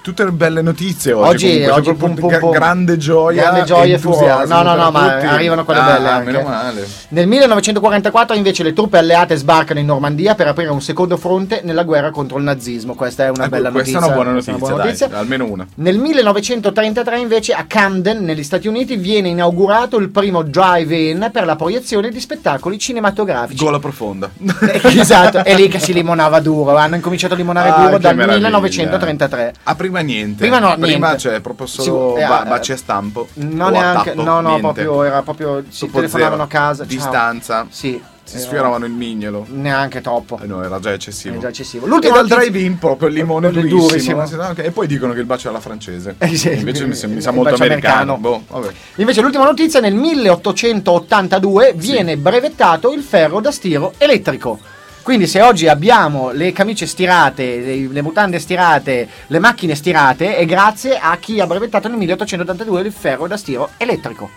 Tutte 0.00 0.24
le 0.24 0.30
belle 0.32 0.62
notizie 0.62 1.12
oggi. 1.12 1.28
Oggi, 1.46 1.46
comunque, 1.46 1.72
oggi 1.72 1.90
c'è 1.90 1.94
proprio 1.96 2.08
pum, 2.08 2.14
pum, 2.20 2.28
gra- 2.28 2.38
pum. 2.38 2.50
grande 2.50 2.96
gioia. 2.96 3.42
Grande 3.42 3.64
gioia 3.64 3.92
e 3.92 3.94
entusiasmo 3.96 4.54
No, 4.54 4.62
no, 4.62 4.74
no, 4.74 4.90
ma 4.90 5.12
tutti. 5.14 5.26
arrivano 5.26 5.64
quelle 5.64 5.80
Ah, 5.80 5.92
belle 5.92 6.08
anche. 6.08 6.30
Meno 6.32 6.42
male. 6.48 6.86
Nel 7.08 7.26
1944 7.28 8.36
invece 8.36 8.62
le 8.62 8.72
truppe 8.72 8.98
alleate 8.98 9.36
sbarcano 9.36 9.80
in 9.80 9.86
Normandia 9.86 10.34
per 10.34 10.46
aprire 10.48 10.70
un 10.70 10.80
secondo 10.80 11.16
fronte 11.16 11.60
nella 11.64 11.82
guerra 11.84 12.10
contro 12.10 12.38
il 12.38 12.44
nazismo. 12.44 12.94
Questa 12.94 13.24
è 13.24 13.28
una 13.28 13.42
Ecco, 13.44 13.50
bella 13.50 13.70
questa 13.70 13.98
notizia. 13.98 13.98
è 14.00 14.04
una 14.04 14.14
buona 14.14 14.32
questa 14.32 14.50
è 14.50 14.54
notizia, 14.54 14.74
una 14.74 14.84
buona 14.84 15.10
dai, 15.10 15.20
almeno 15.20 15.44
una. 15.52 15.66
Nel 15.74 15.98
1933 15.98 17.18
invece 17.18 17.52
a 17.52 17.64
Camden, 17.66 18.24
negli 18.24 18.42
Stati 18.42 18.68
Uniti, 18.68 18.96
viene 18.96 19.28
inaugurato 19.28 19.98
il 19.98 20.08
primo 20.10 20.42
drive-in 20.42 21.28
per 21.32 21.44
la 21.44 21.56
proiezione 21.56 22.10
di 22.10 22.20
spettacoli 22.20 22.78
cinematografici. 22.78 23.62
Gola 23.64 23.78
profonda. 23.78 24.30
Eh, 24.60 24.80
esatto, 24.98 25.38
è 25.44 25.54
lì 25.54 25.68
che 25.68 25.78
si 25.78 25.92
limonava 25.92 26.40
duro. 26.40 26.76
Hanno 26.76 26.96
incominciato 26.96 27.34
a 27.34 27.36
limonare 27.36 27.68
Ah, 27.70 27.84
duro 27.84 27.98
dal 27.98 28.14
meraviglia. 28.16 28.46
1933. 28.48 29.54
Ah, 29.64 29.74
prima 29.82 30.00
niente. 30.00 30.36
Prima 30.38 30.58
no, 30.58 30.74
Prima 30.78 30.86
niente. 31.08 31.16
c'è 31.28 31.40
proprio 31.40 31.66
solo 31.66 32.14
Sì, 32.16 32.24
ba- 32.26 32.44
eh, 32.44 32.48
baci 32.48 32.72
a 32.72 32.76
stampo. 32.76 33.28
No, 33.34 33.68
neanche, 33.68 34.10
tappo, 34.14 34.22
no, 34.22 34.40
no, 34.40 34.48
niente. 34.56 34.60
proprio 34.62 35.02
era 35.04 35.22
proprio 35.22 35.64
si 35.68 35.78
Troppo 35.80 35.96
telefonavano 35.96 36.34
zero. 36.34 36.44
a 36.44 36.46
casa. 36.48 36.84
ciao. 36.86 36.86
Distanza. 36.96 37.66
Sì. 37.68 38.02
Si 38.24 38.36
era- 38.36 38.44
sfioravano 38.46 38.84
il 38.86 38.92
mignolo. 38.92 39.44
Neanche 39.50 40.00
troppo. 40.00 40.38
Eh 40.40 40.46
no, 40.46 40.62
era 40.62 40.78
già 40.78 40.92
eccessivo. 40.92 41.34
È 41.34 41.38
già 41.38 41.48
eccessivo. 41.48 41.86
L'ultima 41.86 42.14
dal 42.22 42.28
drive-in 42.28 42.78
proprio 42.78 43.08
il 43.08 43.14
limone 43.14 43.50
Durissimo. 43.50 44.24
durissimo. 44.24 44.54
E 44.56 44.70
poi 44.70 44.86
dicono 44.86 45.12
che 45.12 45.18
il 45.20 45.26
bacio 45.26 45.48
è 45.48 45.50
alla 45.50 45.58
francese. 45.60 46.14
Eh 46.18 46.36
sì, 46.36 46.52
Invece 46.52 46.86
mi, 46.86 46.94
sa- 46.94 47.08
mi 47.08 47.20
sa 47.20 47.32
molto 47.32 47.54
americano. 47.54 48.14
americano. 48.14 48.42
Boh. 48.48 48.72
Invece 48.96 49.20
l'ultima 49.22 49.44
notizia, 49.44 49.80
nel 49.80 49.94
1882 49.94 51.72
viene 51.76 52.16
brevettato 52.16 52.92
il 52.92 53.02
ferro 53.02 53.40
da 53.40 53.50
stiro 53.50 53.94
elettrico. 53.98 54.58
Quindi 55.02 55.26
se 55.26 55.42
oggi 55.42 55.66
abbiamo 55.66 56.30
le 56.30 56.52
camicie 56.52 56.86
stirate, 56.86 57.88
le, 57.90 58.02
mutande 58.02 58.38
stirate, 58.38 59.08
le 59.26 59.38
macchine 59.40 59.74
stirate, 59.74 60.36
è 60.36 60.46
grazie 60.46 60.96
a 60.96 61.16
chi 61.16 61.40
ha 61.40 61.46
brevettato 61.46 61.88
nel 61.88 61.98
1882 61.98 62.80
il 62.82 62.92
ferro 62.92 63.26
da 63.26 63.36
stiro 63.36 63.70
elettrico. 63.78 64.30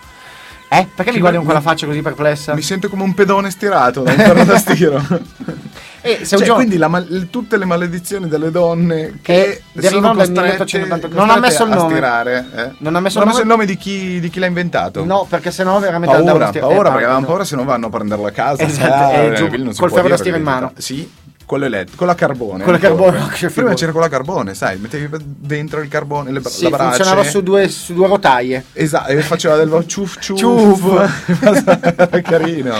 Eh? 0.68 0.88
Perché 0.92 1.12
mi 1.12 1.20
guardi 1.20 1.36
con 1.36 1.46
quella 1.46 1.60
faccia 1.60 1.86
così 1.86 2.02
perplessa? 2.02 2.54
Mi 2.54 2.62
sento 2.62 2.88
come 2.88 3.04
un 3.04 3.14
pedone 3.14 3.50
stirato 3.50 4.02
da 4.02 4.10
un 4.10 4.18
ferro 4.18 4.44
da 4.44 4.58
stiro. 4.58 5.00
E 6.06 6.18
un 6.20 6.24
Cioè, 6.26 6.38
giorno- 6.38 6.54
quindi 6.54 6.76
la 6.76 7.04
tutte 7.30 7.56
le 7.56 7.64
maledizioni 7.64 8.28
delle 8.28 8.50
donne 8.50 9.18
che 9.22 9.34
Che 9.34 9.62
sono 9.72 9.82
derivano 9.82 10.14
dal 10.14 10.26
costrette, 10.28 10.64
1882. 10.64 11.18
Non 11.18 11.30
ha 11.30 11.38
messo 11.38 11.62
il 11.64 11.68
nome. 11.70 11.90
stirare, 11.90 12.46
eh? 12.54 12.70
Non 12.78 12.96
ha 12.96 13.00
messo 13.00 13.18
Non 13.18 13.28
il 13.28 13.32
nome. 13.32 13.42
il 13.42 13.48
nome 13.48 13.66
di 13.66 13.76
chi, 13.76 14.20
di 14.20 14.28
chi 14.30 14.38
l'ha 14.38 14.46
inventato. 14.46 15.04
No, 15.04 15.26
perché 15.28 15.50
sennò 15.50 15.78
veramente 15.78 16.14
andavano 16.16 16.44
paura, 16.44 16.46
a 16.46 16.48
stir- 16.50 16.64
paura 16.64 16.78
eh, 16.80 16.82
perché 16.90 17.04
avevamo 17.04 17.20
no. 17.20 17.26
paura 17.26 17.44
se 17.44 17.56
no 17.56 17.64
vanno 17.64 17.86
a 17.86 17.90
prenderlo 17.90 18.26
a 18.26 18.30
casa. 18.30 18.62
Esatto, 18.62 19.14
eh, 19.14 19.32
giù, 19.34 19.48
non 19.62 19.72
si 19.74 19.80
col 19.80 19.90
ferro 19.92 20.08
da 20.08 20.16
stiro 20.16 20.36
in 20.36 20.42
mano. 20.42 20.72
Sì, 20.76 21.10
quello 21.46 21.64
elettrico, 21.64 21.96
con 21.98 22.06
la 22.08 22.14
carbone. 22.14 22.64
Con 22.64 22.72
la 22.72 22.78
ancora. 22.88 23.10
carbone, 23.12 23.28
Prima 23.36 23.50
figura. 23.50 23.74
c'era 23.74 23.92
con 23.92 24.00
la 24.00 24.08
carbone, 24.08 24.54
sai, 24.54 24.78
mettevi 24.78 25.08
dentro 25.20 25.80
il 25.80 25.88
carbone, 25.88 26.32
le, 26.32 26.42
Sì, 26.44 26.64
la 26.64 26.70
brace. 26.70 26.96
funzionava 26.96 27.22
su 27.24 27.40
due, 27.42 27.68
su 27.68 27.94
due 27.94 28.08
rotaie. 28.08 28.64
Esatto, 28.72 29.10
e 29.12 29.20
faceva 29.22 29.56
del 29.56 29.84
ciuff 29.86 30.18
ciuff. 30.18 30.38
Ciuff. 30.38 32.20
Carino. 32.22 32.74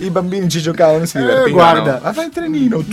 I 0.00 0.10
bambini 0.10 0.48
ci 0.48 0.60
giocavano, 0.60 1.04
si 1.04 1.16
Eh, 1.16 1.20
divertivano. 1.20 1.52
guarda. 1.52 2.00
Ma 2.02 2.12
fai 2.12 2.26
il 2.26 2.32
trenino, 2.32 2.84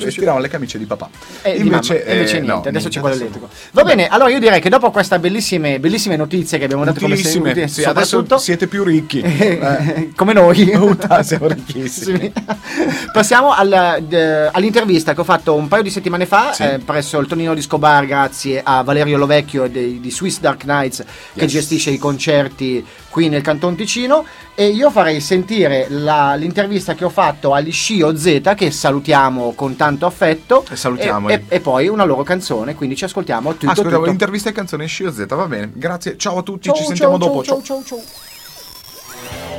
e 0.00 0.10
stiravano 0.10 0.42
le 0.42 0.48
camicie 0.48 0.78
di 0.78 0.84
papà. 0.86 1.08
E 1.42 1.56
invece, 1.56 1.94
invece, 1.94 2.04
e 2.04 2.12
invece 2.14 2.36
eh, 2.36 2.40
niente, 2.40 2.62
no, 2.62 2.68
adesso 2.68 2.88
c'è 2.88 3.00
quello 3.00 3.14
elettrico. 3.14 3.48
Va 3.72 3.84
bene, 3.84 4.08
allora 4.08 4.30
io 4.30 4.38
direi 4.40 4.60
che 4.60 4.68
dopo 4.68 4.90
queste 4.90 5.18
bellissime, 5.18 5.78
bellissime 5.78 6.16
notizie 6.16 6.58
che 6.58 6.64
abbiamo 6.64 6.84
dato 6.84 7.00
come 7.00 7.14
Utilissime. 7.14 7.54
se- 7.54 7.68
Sì, 7.68 7.84
adesso 7.84 8.24
siete 8.38 8.66
più 8.66 8.82
ricchi. 8.84 9.20
Eh. 9.68 10.10
come 10.16 10.32
noi, 10.32 10.64
Puttana, 10.70 11.22
siamo 11.22 11.46
ricchissimi. 11.48 12.32
Passiamo 13.12 13.52
al- 13.52 14.47
d- 14.48 14.50
all'intervista 14.52 15.14
che 15.14 15.20
ho 15.20 15.24
fatto 15.24 15.54
un 15.54 15.68
paio 15.68 15.82
di 15.82 15.90
settimane 15.90 16.26
fa 16.26 16.52
Sì. 16.52 16.62
eh, 16.64 16.78
presso 16.78 17.18
il 17.18 17.26
Tonino 17.26 17.54
di 17.54 17.62
Scobar, 17.62 18.06
grazie 18.06 18.60
a 18.64 18.82
Valerio 18.82 19.16
Lovecchio 19.18 19.66
di, 19.68 20.00
di 20.00 20.10
Swiss 20.10 20.40
Dark 20.40 20.62
Knights 20.62 21.04
che 21.34 21.40
Yes. 21.42 21.50
gestisce 21.52 21.90
i 21.90 21.98
concerti 21.98 22.84
qui 23.08 23.28
nel 23.28 23.42
Canton 23.42 23.76
Ticino. 23.76 24.24
E 24.54 24.66
io 24.68 24.90
farei 24.90 25.20
sentire 25.20 25.86
la- 25.88 26.34
l'intervista 26.34 26.94
che 26.94 27.04
ho 27.04 27.08
fatto 27.10 27.54
agli 27.54 27.70
Scio 27.72 28.16
Z, 28.16 28.54
che 28.56 28.70
salutiamo 28.72 29.52
con 29.54 29.76
tanto 29.76 30.04
affetto, 30.04 30.64
E 30.68 30.74
salutiamoli. 30.76 31.32
e, 31.34 31.44
e 31.48 31.60
poi 31.60 31.86
una 31.86 32.04
loro 32.04 32.24
canzone. 32.24 32.74
Quindi 32.74 32.96
ci 32.96 33.04
ascoltiamo 33.04 33.52
tutto. 33.52 33.66
Ah, 33.70 33.74
scusavo, 33.76 33.94
tutto. 33.96 34.04
l'intervista 34.06 34.48
e 34.48 34.52
canzone 34.52 34.86
Scio 34.86 35.12
Z, 35.12 35.26
va 35.28 35.46
bene. 35.46 35.70
Grazie, 35.74 36.16
ciao 36.16 36.38
a 36.38 36.42
tutti, 36.42 36.68
Ciao, 36.68 36.74
ci 36.74 36.84
sentiamo 36.84 37.18
ciao, 37.18 37.28
dopo. 37.28 37.44
ciao, 37.44 37.62
ciao. 37.62 37.82
ciao, 37.84 37.98
ciao. 38.00 39.57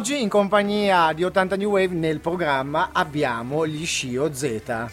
Oggi 0.00 0.22
in 0.22 0.30
compagnia 0.30 1.12
di 1.12 1.24
80 1.24 1.56
New 1.56 1.72
Wave 1.72 1.94
nel 1.94 2.20
programma 2.20 2.88
abbiamo 2.90 3.66
gli 3.66 3.84
Scio 3.84 4.32
Z. 4.32 4.88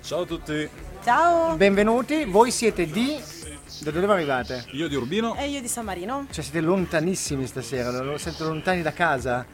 Ciao 0.00 0.20
a 0.20 0.24
tutti, 0.24 0.68
Ciao! 1.02 1.56
Benvenuti, 1.56 2.26
voi 2.26 2.52
siete 2.52 2.86
di... 2.86 3.20
Da 3.80 3.90
dove 3.90 4.06
arrivate? 4.06 4.66
io 4.70 4.86
di 4.86 4.94
Urbino. 4.94 5.34
E 5.34 5.48
io 5.48 5.60
di 5.60 5.66
San 5.66 5.84
Marino. 5.84 6.28
Cioè 6.30 6.44
siete 6.44 6.60
lontanissimi 6.60 7.44
stasera, 7.44 7.90
lo 8.02 8.16
siete 8.18 8.44
lontani 8.44 8.82
da 8.82 8.92
casa. 8.92 9.44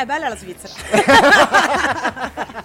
È 0.00 0.06
bella 0.06 0.28
la 0.30 0.36
Svizzera. 0.36 0.72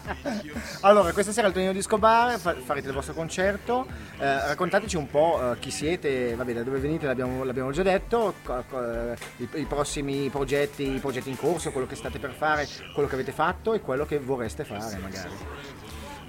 Allora, 0.82 1.12
questa 1.14 1.32
sera 1.32 1.48
al 1.48 1.54
Tonino 1.54 1.72
di 1.72 1.82
Scobar 1.82 2.38
fa- 2.40 2.56
farete 2.64 2.88
il 2.90 2.94
vostro 2.94 3.14
concerto. 3.16 3.88
Eh, 4.20 4.48
raccontateci 4.48 4.96
un 4.96 5.10
po' 5.10 5.52
eh, 5.52 5.60
chi 5.60 5.72
siete, 5.72 6.36
vabbè, 6.36 6.54
da 6.54 6.64
dove 6.64 6.78
venite 6.78 7.08
l'abbiamo, 7.08 7.44
l'abbiamo 7.44 7.72
già 7.72 7.82
detto, 7.82 8.36
co- 8.44 8.64
co- 8.70 9.12
eh, 9.12 9.18
i, 9.38 9.50
i 9.56 9.66
prossimi 9.66 10.30
progetti, 10.30 10.94
i 10.96 11.00
progetti 11.00 11.30
in 11.32 11.38
corso, 11.38 11.72
quello 11.72 11.88
che 11.88 11.96
state 11.96 12.20
per 12.20 12.34
fare, 12.38 12.68
quello 12.94 13.08
che 13.10 13.16
avete 13.16 13.32
fatto 13.32 13.74
e 13.74 13.82
quello 13.82 14.06
che 14.06 14.20
vorreste 14.20 14.64
fare 14.64 14.98
magari. 14.98 15.30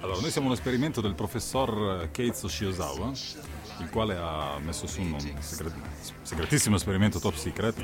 Allora, 0.01 0.19
noi 0.19 0.31
siamo 0.31 0.47
un 0.47 0.53
esperimento 0.53 1.01
del 1.01 1.13
professor 1.13 2.09
Keizo 2.11 2.47
Shiozawa, 2.47 3.11
il 3.79 3.89
quale 3.89 4.15
ha 4.17 4.57
messo 4.63 4.87
su 4.87 5.01
un 5.01 5.19
segre- 5.39 5.71
segretissimo 6.21 6.75
esperimento 6.75 7.19
top 7.19 7.35
secret 7.35 7.83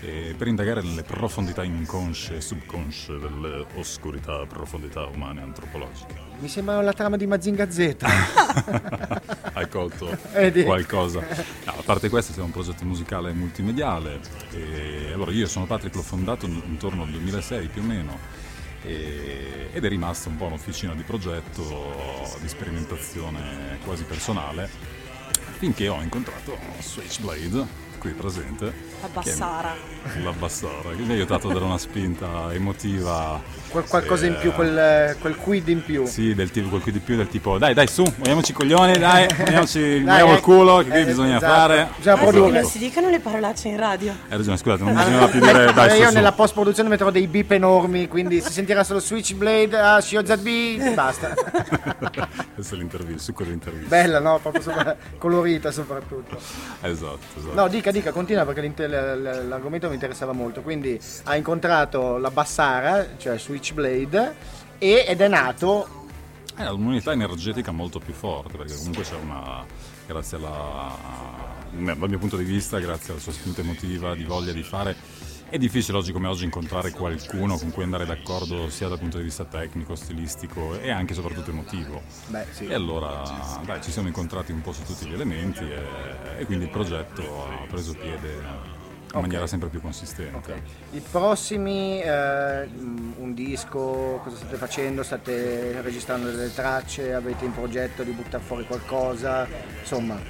eh, 0.00 0.34
per 0.36 0.46
indagare 0.46 0.82
nelle 0.82 1.02
profondità 1.02 1.64
inconsce 1.64 2.36
e 2.36 2.40
subconsce 2.40 3.18
delle 3.18 3.66
oscurità 3.74 4.44
profondità 4.46 5.06
umane 5.06 5.42
antropologiche. 5.42 6.26
Mi 6.38 6.48
sembra 6.48 6.80
la 6.80 6.92
trama 6.92 7.16
di 7.16 7.26
Mazinga 7.26 7.70
Z. 7.70 7.96
Hai 9.52 9.68
colto 9.68 10.16
qualcosa? 10.64 11.20
No, 11.64 11.72
a 11.72 11.82
parte 11.84 12.08
questo, 12.08 12.32
siamo 12.32 12.46
un 12.46 12.52
progetto 12.52 12.84
musicale 12.84 13.32
multimediale. 13.32 14.20
E 14.52 15.10
allora, 15.12 15.32
io 15.32 15.46
sono 15.46 15.66
Patrick, 15.66 15.94
l'ho 15.96 16.02
fondato 16.02 16.46
intorno 16.46 17.02
al 17.02 17.10
2006 17.10 17.66
più 17.68 17.82
o 17.82 17.84
meno. 17.84 18.18
ed 18.82 19.84
è 19.84 19.88
rimasta 19.88 20.28
un 20.28 20.36
po' 20.36 20.44
un'officina 20.44 20.94
di 20.94 21.02
progetto, 21.02 22.36
di 22.40 22.48
sperimentazione 22.48 23.78
quasi 23.84 24.04
personale, 24.04 24.70
finché 25.58 25.88
ho 25.88 26.00
incontrato 26.00 26.56
Switchblade 26.78 27.87
qui 27.98 28.10
presente. 28.12 28.72
La 29.00 29.08
Bassara. 29.12 29.74
che 30.12 30.18
è 30.18 30.22
La 30.22 30.32
Bassara, 30.32 30.90
che 30.96 31.02
mi 31.02 31.10
ha 31.10 31.14
aiutato 31.14 31.48
a 31.48 31.52
dare 31.52 31.64
una 31.64 31.78
spinta 31.78 32.52
emotiva. 32.52 33.40
Qual- 33.68 33.86
qualcosa 33.86 34.26
in 34.26 34.36
più, 34.40 34.50
Eh, 34.50 34.54
quel, 34.54 35.16
quel 35.20 35.36
quid 35.36 35.68
in 35.68 35.84
più. 35.84 36.06
Sì, 36.06 36.34
del 36.34 36.50
tipo, 36.50 36.68
quel 36.68 36.80
qui 36.82 36.92
di 36.92 36.98
più, 37.00 37.16
del 37.16 37.28
tipo, 37.28 37.58
dai, 37.58 37.74
dai, 37.74 37.86
su, 37.86 38.02
muoviamoci 38.02 38.50
i 38.50 38.54
coglioni, 38.54 38.96
dai, 38.98 39.26
muoviamoci, 39.36 39.78
muoviamo 40.02 40.32
eh, 40.32 40.34
il 40.34 40.40
culo, 40.40 40.78
che 40.78 40.88
qui 40.90 41.00
eh, 41.00 41.04
bisogna 41.04 41.36
esatto. 41.36 41.52
fare. 41.52 41.88
Bisogna 41.96 42.14
Ah, 42.14 42.18
sì, 42.18 42.24
produrre. 42.24 42.60
non 42.60 42.70
si 42.70 42.78
dicano 42.78 43.08
le 43.10 43.20
parolacce 43.20 43.68
in 43.68 43.76
radio. 43.76 44.12
Hai 44.28 44.36
ragione, 44.36 44.56
scusate, 44.56 44.82
non 44.82 44.94
bisognava 44.96 45.28
più 45.28 45.40
dire, 45.40 45.68
Eh, 45.68 45.72
dai, 45.72 45.90
su, 45.90 45.96
io 45.96 46.08
su. 46.08 46.14
nella 46.14 46.32
post 46.32 46.54
produzione 46.54 46.88
metterò 46.88 47.10
dei 47.10 47.26
beep 47.26 47.50
enormi, 47.52 48.08
quindi 48.08 48.40
si 48.40 48.50
sentirà 48.52 48.82
solo 48.84 49.00
Switchblade, 49.00 49.78
ah, 49.78 50.00
Shio 50.00 50.24
ZB, 50.24 50.94
basta. 50.94 51.34
Questo 52.54 52.74
è 52.74 52.78
l'intervista, 52.78 53.14
il 53.14 53.20
succo 53.20 53.44
dell'intervista. 53.44 53.88
Bella, 53.88 54.18
no? 54.18 54.38
Proprio 54.40 54.62
sopra- 54.62 54.96
colorita 55.18 55.70
soprattutto. 55.70 56.36
Esatto, 56.80 57.18
esatto. 57.36 57.54
No, 57.54 57.68
dica, 57.68 57.87
dica, 57.90 58.12
continua 58.12 58.44
perché 58.44 58.86
l'argomento 58.86 59.88
mi 59.88 59.94
interessava 59.94 60.32
molto. 60.32 60.62
Quindi 60.62 60.98
ha 61.24 61.36
incontrato 61.36 62.16
la 62.18 62.30
Bassara, 62.30 63.16
cioè 63.16 63.38
Switchblade, 63.38 64.34
e- 64.78 65.04
ed 65.06 65.20
è 65.20 65.28
nato. 65.28 66.06
È 66.54 66.66
un'unità 66.66 67.12
energetica 67.12 67.70
molto 67.70 67.98
più 67.98 68.12
forte, 68.12 68.56
perché 68.56 68.74
comunque 68.76 69.02
c'è 69.04 69.14
una, 69.14 69.64
grazie 70.06 70.36
alla, 70.38 70.96
dal 71.70 72.08
mio 72.08 72.18
punto 72.18 72.36
di 72.36 72.44
vista, 72.44 72.78
grazie 72.78 73.12
alla 73.12 73.22
sua 73.22 73.32
spinta 73.32 73.60
emotiva, 73.60 74.14
di 74.14 74.24
voglia 74.24 74.52
di 74.52 74.62
fare, 74.62 74.96
è 75.50 75.56
difficile 75.56 75.96
oggi 75.96 76.12
come 76.12 76.28
oggi 76.28 76.44
incontrare 76.44 76.90
qualcuno 76.90 77.56
con 77.56 77.70
cui 77.70 77.82
andare 77.82 78.04
d'accordo 78.04 78.68
sia 78.68 78.88
dal 78.88 78.98
punto 78.98 79.16
di 79.16 79.24
vista 79.24 79.44
tecnico, 79.44 79.94
stilistico 79.94 80.78
e 80.78 80.90
anche 80.90 81.12
e 81.12 81.16
soprattutto 81.16 81.50
emotivo. 81.50 82.02
Beh, 82.26 82.46
sì. 82.50 82.66
E 82.66 82.74
allora, 82.74 83.22
dai, 83.64 83.82
ci 83.82 83.90
siamo 83.90 84.08
incontrati 84.08 84.52
un 84.52 84.60
po' 84.60 84.72
su 84.72 84.82
tutti 84.82 85.06
gli 85.06 85.14
elementi 85.14 85.64
e, 85.64 86.40
e 86.40 86.44
quindi 86.44 86.66
il 86.66 86.70
progetto 86.70 87.22
ha 87.46 87.66
preso 87.66 87.94
piede 87.94 88.76
in 89.14 89.20
maniera 89.20 89.46
sempre 89.46 89.70
più 89.70 89.80
consistente. 89.80 90.62
I 90.90 91.00
prossimi, 91.00 92.00
eh, 92.02 92.68
un 93.16 93.32
disco, 93.34 94.20
cosa 94.22 94.36
state 94.36 94.56
facendo? 94.56 95.02
State 95.02 95.80
registrando 95.80 96.30
delle 96.30 96.52
tracce? 96.52 97.14
Avete 97.14 97.46
in 97.46 97.54
progetto 97.54 98.02
di 98.02 98.10
buttare 98.10 98.42
fuori 98.42 98.66
qualcosa? 98.66 99.48
Insomma, 99.80 100.20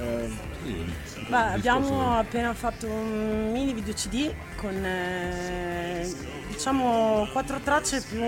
eh, 0.00 0.30
Sì, 0.64 0.72
Beh, 0.72 1.24
discorso 1.24 1.36
abbiamo 1.54 2.18
appena 2.18 2.54
fatto 2.54 2.86
un 2.86 3.50
mini 3.52 3.72
video 3.72 3.92
CD 3.94 4.32
con 4.56 4.74
eh, 4.84 6.12
diciamo 6.48 7.28
quattro 7.32 7.58
tracce 7.60 8.02
più 8.02 8.20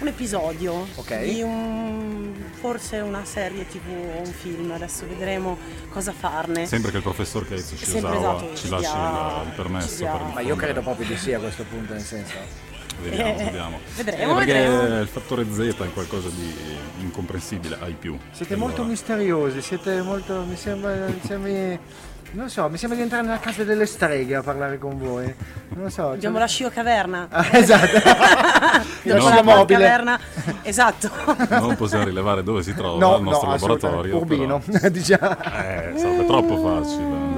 un 0.00 0.06
episodio 0.06 0.86
Ok. 0.94 1.24
di 1.24 1.42
un, 1.42 2.32
forse 2.58 3.00
una 3.00 3.24
serie 3.24 3.66
tv 3.66 3.88
o 4.16 4.18
un 4.20 4.32
film, 4.32 4.70
adesso 4.72 5.06
vedremo 5.06 5.58
cosa 5.90 6.12
farne. 6.12 6.66
Sempre 6.66 6.90
che 6.90 6.96
il 6.98 7.02
professor 7.02 7.46
Keitsu 7.46 7.76
Shizawa 7.76 8.16
esatto, 8.16 8.54
ci 8.54 8.64
ci 8.64 8.68
lasci 8.70 8.96
il, 8.96 9.46
il 9.48 9.52
permesso 9.54 10.04
per 10.04 10.22
ma 10.32 10.40
io 10.40 10.56
credo 10.56 10.80
proprio 10.80 11.06
di 11.06 11.16
sì 11.18 11.34
a 11.34 11.38
questo 11.38 11.64
punto, 11.64 11.92
nel 11.92 12.02
senso. 12.02 12.69
Vediamo, 13.02 13.30
Eh, 13.38 13.44
vediamo. 13.44 13.78
vedremo, 13.96 14.32
Eh, 14.32 14.34
perché 14.44 14.52
vedremo. 14.68 15.00
il 15.00 15.08
fattore 15.08 15.46
Z 15.50 15.58
è 15.58 15.92
qualcosa 15.92 16.28
di 16.28 16.54
incomprensibile 17.00 17.76
ai 17.80 17.94
più. 17.98 18.16
Siete 18.30 18.54
Allora, 18.54 18.68
molto 18.68 18.84
misteriosi, 18.84 19.62
siete 19.62 20.02
molto. 20.02 20.44
mi 20.46 20.56
sembra. 20.56 20.94
mi 21.06 21.20
sembra- 21.24 22.08
non 22.32 22.48
so, 22.48 22.68
mi 22.68 22.76
sembra 22.76 22.96
di 22.96 23.02
entrare 23.02 23.24
nella 23.26 23.40
casa 23.40 23.64
delle 23.64 23.86
streghe 23.86 24.36
a 24.36 24.42
parlare 24.42 24.78
con 24.78 24.96
voi. 24.98 25.34
Non 25.70 25.84
lo 25.84 25.88
so. 25.90 26.10
Abbiamo 26.10 26.36
cioè- 26.36 26.44
la 26.44 26.46
Scio 26.46 26.70
Caverna. 26.70 27.26
Ah, 27.32 27.48
esatto. 27.52 27.98
La 29.02 29.14
la 29.14 29.20
scia 29.20 29.42
mobile. 29.42 29.78
caverna. 29.78 30.20
Esatto. 30.62 31.10
Non 31.48 31.74
possiamo 31.76 32.04
rilevare 32.04 32.42
dove 32.42 32.62
si 32.62 32.74
trova 32.74 32.98
No, 32.98 33.16
il 33.16 33.22
nostro 33.22 33.46
no, 33.48 33.54
laboratorio. 33.54 34.16
Urbino, 34.18 34.60
però- 34.64 34.88
diciamo. 34.90 35.30
Eh, 35.42 35.92
sarebbe 35.96 36.26
troppo 36.26 36.56
facile. 36.58 37.29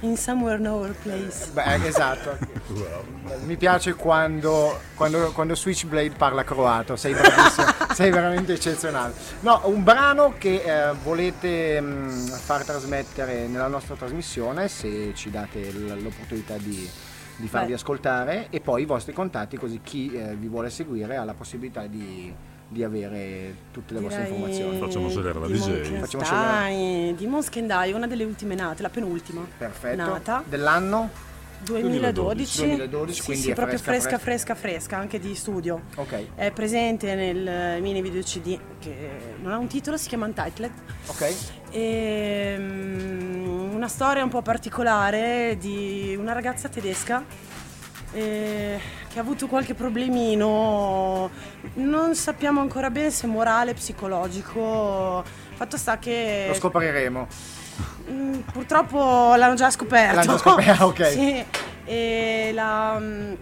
In 0.00 0.16
somewhere 0.16 0.58
nowhere 0.58 0.94
place. 1.02 1.50
Beh, 1.52 1.86
esatto. 1.86 2.36
Mi 3.44 3.56
piace 3.56 3.94
quando, 3.94 4.78
quando, 4.94 5.32
quando 5.32 5.54
Switchblade 5.54 6.10
parla 6.16 6.44
croato, 6.44 6.96
sei 6.96 7.14
bravissimo, 7.14 7.66
sei 7.94 8.10
veramente 8.10 8.52
eccezionale. 8.52 9.14
No, 9.40 9.62
un 9.64 9.82
brano 9.82 10.34
che 10.36 10.62
eh, 10.62 10.92
volete 11.02 11.80
mh, 11.80 12.26
far 12.28 12.64
trasmettere 12.64 13.46
nella 13.46 13.68
nostra 13.68 13.94
trasmissione, 13.94 14.68
se 14.68 15.12
ci 15.14 15.30
date 15.30 15.58
l- 15.72 16.02
l'opportunità 16.02 16.56
di, 16.56 16.88
di 17.36 17.48
farvi 17.48 17.68
Beh. 17.68 17.74
ascoltare, 17.74 18.46
e 18.50 18.60
poi 18.60 18.82
i 18.82 18.86
vostri 18.86 19.12
contatti, 19.14 19.56
così 19.56 19.80
chi 19.82 20.12
eh, 20.12 20.34
vi 20.34 20.48
vuole 20.48 20.68
seguire 20.70 21.16
ha 21.16 21.24
la 21.24 21.34
possibilità 21.34 21.86
di, 21.86 22.34
di 22.74 22.82
avere 22.82 23.54
tutte 23.70 23.94
le 23.94 24.00
vostre 24.00 24.24
Direi 24.24 24.34
informazioni. 24.36 24.78
Facciamo 24.78 25.08
scegliere 25.08 25.38
la 25.38 25.46
di 25.46 25.52
DJ. 25.52 26.00
Facciamo 26.00 27.14
di 27.14 27.26
Monskendai, 27.26 27.92
una 27.92 28.08
delle 28.08 28.24
ultime 28.24 28.56
nate, 28.56 28.82
la 28.82 28.90
penultima. 28.90 29.46
Perfetto. 29.56 29.96
Nata 29.96 30.42
Dell'anno? 30.44 31.32
2012. 31.62 32.66
2012, 32.66 33.14
Sì, 33.14 33.24
quindi 33.24 33.42
sì, 33.44 33.50
è 33.50 33.54
proprio 33.54 33.78
fresca, 33.78 34.18
fresca, 34.18 34.54
fresca, 34.54 34.54
fresca, 34.54 34.96
anche 34.98 35.18
di 35.18 35.34
studio. 35.34 35.82
Ok, 35.94 36.26
È 36.34 36.50
presente 36.50 37.14
nel 37.14 37.80
mini 37.80 38.02
video 38.02 38.20
CD 38.22 38.58
che 38.80 38.94
non 39.40 39.52
ha 39.52 39.56
un 39.56 39.68
titolo, 39.68 39.96
si 39.96 40.08
chiama 40.08 40.26
Untitled. 40.26 40.72
ok. 41.06 41.34
E, 41.70 42.56
mm, 42.58 43.72
una 43.74 43.88
storia 43.88 44.22
un 44.22 44.28
po' 44.30 44.42
particolare 44.42 45.56
di 45.58 46.14
una 46.18 46.32
ragazza 46.32 46.68
tedesca 46.68 47.24
eh, 48.14 48.80
che 49.12 49.18
ha 49.18 49.22
avuto 49.22 49.46
qualche 49.46 49.74
problemino, 49.74 51.30
non 51.74 52.14
sappiamo 52.14 52.60
ancora 52.60 52.90
bene 52.90 53.10
se 53.10 53.26
morale, 53.26 53.74
psicologico. 53.74 55.24
Fatto 55.54 55.76
sta 55.76 55.98
che 55.98 56.46
Lo 56.48 56.54
scopriremo. 56.54 57.26
Mm, 58.10 58.34
purtroppo 58.52 59.34
l'hanno 59.36 59.54
già 59.54 59.70
scoperto. 59.70 60.14
L'hanno 60.16 60.32
già 60.32 60.38
scoperto, 60.38 60.84
ok. 60.86 61.06
sì, 61.10 61.44
e 61.84 62.50
la... 62.54 62.96
mm, 62.98 63.32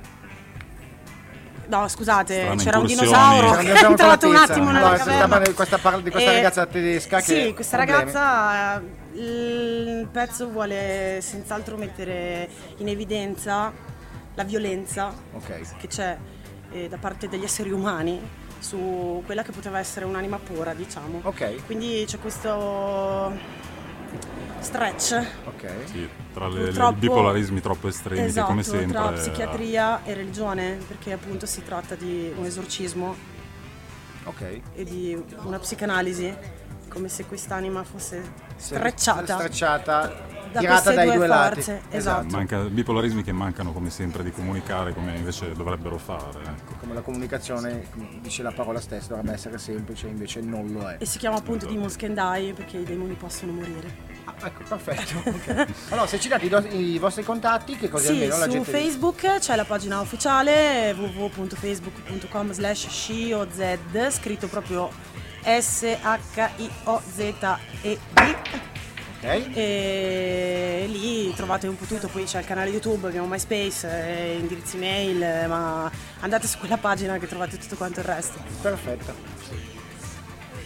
No, 1.68 1.88
scusate, 1.88 2.40
Strane 2.40 2.62
c'era 2.62 2.78
un 2.78 2.86
dinosauro 2.86 3.52
che 3.56 3.72
è 3.72 3.84
entrato 3.84 4.28
un 4.28 4.36
attimo 4.36 4.66
No, 4.66 4.72
nella 4.72 4.96
si 4.98 5.04
caverna. 5.04 5.38
di 5.38 5.52
questa 5.54 5.78
par- 5.78 6.02
di 6.02 6.10
questa 6.10 6.30
E- 6.30 6.34
ragazza 6.34 6.66
tedesca 6.66 7.20
che- 7.20 7.44
Sì, 7.46 7.54
questa 7.54 7.76
problemi. 7.78 8.00
ragazza 8.12 8.78
eh, 8.78 9.18
il 9.18 10.08
pezzo 10.12 10.48
vuole 10.50 11.20
senz'altro 11.22 11.78
mettere 11.78 12.46
in 12.78 12.88
evidenza 12.88 13.72
la 14.34 14.44
violenza 14.44 15.12
Ok. 15.32 15.76
che 15.76 15.86
c'è 15.88 16.16
eh, 16.72 16.88
da 16.88 16.96
parte 16.96 17.28
degli 17.28 17.44
esseri 17.44 17.70
umani 17.70 18.20
su 18.58 19.22
quella 19.26 19.42
che 19.42 19.50
poteva 19.52 19.78
essere 19.78 20.04
un'anima 20.04 20.38
pura, 20.38 20.72
diciamo. 20.74 21.20
Ok. 21.22 21.66
Quindi 21.66 22.04
c'è 22.06 22.18
questo 22.18 23.32
stretch 24.60 25.26
Ok. 25.46 25.68
Sì, 25.86 26.08
tra 26.32 26.48
le, 26.48 26.64
Purtroppo- 26.66 26.96
i 26.96 27.00
bipolarismi 27.00 27.60
troppo 27.60 27.88
estremi 27.88 28.20
che 28.20 28.26
esatto, 28.26 28.46
come 28.46 28.62
sempre 28.62 28.86
tra 28.92 29.10
eh, 29.10 29.14
psichiatria 29.14 30.04
e 30.04 30.14
religione, 30.14 30.78
perché 30.86 31.12
appunto 31.12 31.46
si 31.46 31.62
tratta 31.64 31.94
di 31.94 32.32
un 32.36 32.44
esorcismo 32.44 33.14
Ok. 34.24 34.60
e 34.74 34.84
di 34.84 35.20
una 35.42 35.58
psicanalisi, 35.58 36.32
come 36.88 37.08
se 37.08 37.24
quest'anima 37.26 37.82
fosse 37.82 38.22
Se- 38.56 38.76
strecciata 38.76 39.34
Strecciata, 39.34 40.12
da 40.52 40.60
tirata 40.60 40.92
dai 40.92 41.06
due 41.06 41.16
due 41.16 41.26
lati. 41.26 41.54
forze. 41.62 41.82
Esatto. 41.90 42.26
manca, 42.36 42.58
bipolarismi 42.58 43.22
che 43.22 43.32
mancano 43.32 43.72
come 43.72 43.90
sempre 43.90 44.22
di 44.22 44.30
comunicare 44.30 44.92
come 44.92 45.14
invece 45.16 45.52
dovrebbero 45.52 45.98
fare. 45.98 46.40
ecco. 46.44 46.74
Come 46.80 46.94
la 46.94 47.00
comunicazione, 47.00 47.86
dice 48.20 48.42
la 48.42 48.52
parola 48.52 48.80
stessa, 48.80 49.08
dovrebbe 49.08 49.32
essere 49.32 49.58
semplice, 49.58 50.06
invece 50.08 50.40
non 50.40 50.70
lo 50.72 50.88
è. 50.88 50.96
E 50.98 51.06
si 51.06 51.18
chiama 51.18 51.36
appunto 51.38 51.66
Demon 51.66 51.90
Skendai 51.90 52.52
perché 52.52 52.78
i 52.78 52.84
demoni 52.84 53.14
possono 53.14 53.52
morire. 53.52 54.10
Ah, 54.24 54.34
ecco, 54.46 54.62
perfetto. 54.68 55.18
ok. 55.28 55.66
Allora, 55.90 56.06
se 56.06 56.20
ci 56.20 56.28
date 56.28 56.44
i, 56.44 56.48
do- 56.48 56.64
i 56.70 56.96
vostri 56.98 57.24
contatti, 57.24 57.76
che 57.76 57.88
così 57.88 58.06
Sì, 58.06 58.12
almeno 58.12 58.36
la 58.38 58.44
su 58.44 58.50
gente... 58.50 58.70
Facebook 58.70 59.38
c'è 59.38 59.56
la 59.56 59.64
pagina 59.64 60.00
ufficiale 60.00 60.92
www.facebook.com 60.96 62.52
slash 62.52 62.86
SCIOZ, 62.88 63.78
scritto 64.10 64.46
proprio 64.46 64.90
S-H-I-O-Z-E-D. 67.22 68.70
Ok. 69.24 69.50
E 69.56 70.84
lì 70.88 71.32
trovate 71.34 71.68
un 71.68 71.76
po' 71.76 71.84
tutto, 71.84 72.08
poi 72.08 72.24
c'è 72.24 72.40
il 72.40 72.44
canale 72.44 72.70
YouTube, 72.70 73.06
abbiamo 73.06 73.28
MySpace, 73.28 73.88
eh, 73.88 74.36
indirizzi 74.38 74.76
mail, 74.78 75.22
eh, 75.22 75.46
ma 75.46 75.90
andate 76.20 76.46
su 76.48 76.58
quella 76.58 76.76
pagina 76.76 77.16
che 77.18 77.28
trovate 77.28 77.56
tutto 77.56 77.76
quanto 77.76 78.00
il 78.00 78.06
resto. 78.06 78.38
Perfetto. 78.60 79.14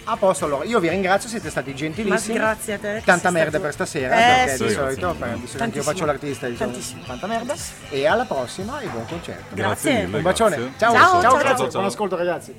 A 0.09 0.16
posto, 0.16 0.45
allora, 0.45 0.64
io 0.64 0.79
vi 0.79 0.88
ringrazio, 0.88 1.29
siete 1.29 1.51
stati 1.51 1.71
Ma 1.71 1.77
gentilissimi. 1.77 2.35
grazie 2.38 2.75
a 2.75 2.79
te. 2.79 3.03
Tanta 3.05 3.31
merda 3.31 3.49
stato- 3.59 3.64
per 3.64 3.73
stasera, 3.73 4.14
Eh, 4.14 4.45
perché 4.47 4.57
sì. 4.57 4.66
di 4.69 4.73
solito, 4.73 5.01
grazie. 5.01 5.19
per- 5.27 5.38
visto 5.40 5.59
che 5.59 5.77
io 5.77 5.83
faccio 5.83 6.05
l'artista, 6.05 6.47
diciamo, 6.49 6.71
Tantissimo. 6.71 7.03
tanta 7.05 7.27
merda. 7.27 7.55
E 7.90 8.07
alla 8.07 8.25
prossima 8.25 8.79
e 8.81 8.87
buon 8.87 9.05
concerto. 9.07 9.55
Grazie. 9.55 10.05
mille, 10.05 10.16
Un 10.19 10.23
bacione. 10.23 10.57
grazie. 10.57 10.75
Ciao, 10.79 10.92
Ciao, 10.95 11.03
ciao, 11.11 11.21
ciao, 11.23 11.37
grazie. 11.38 11.57
ciao. 11.57 11.71
Buon 11.73 11.85
ascolto 11.87 12.16
ragazzi. 12.16 12.55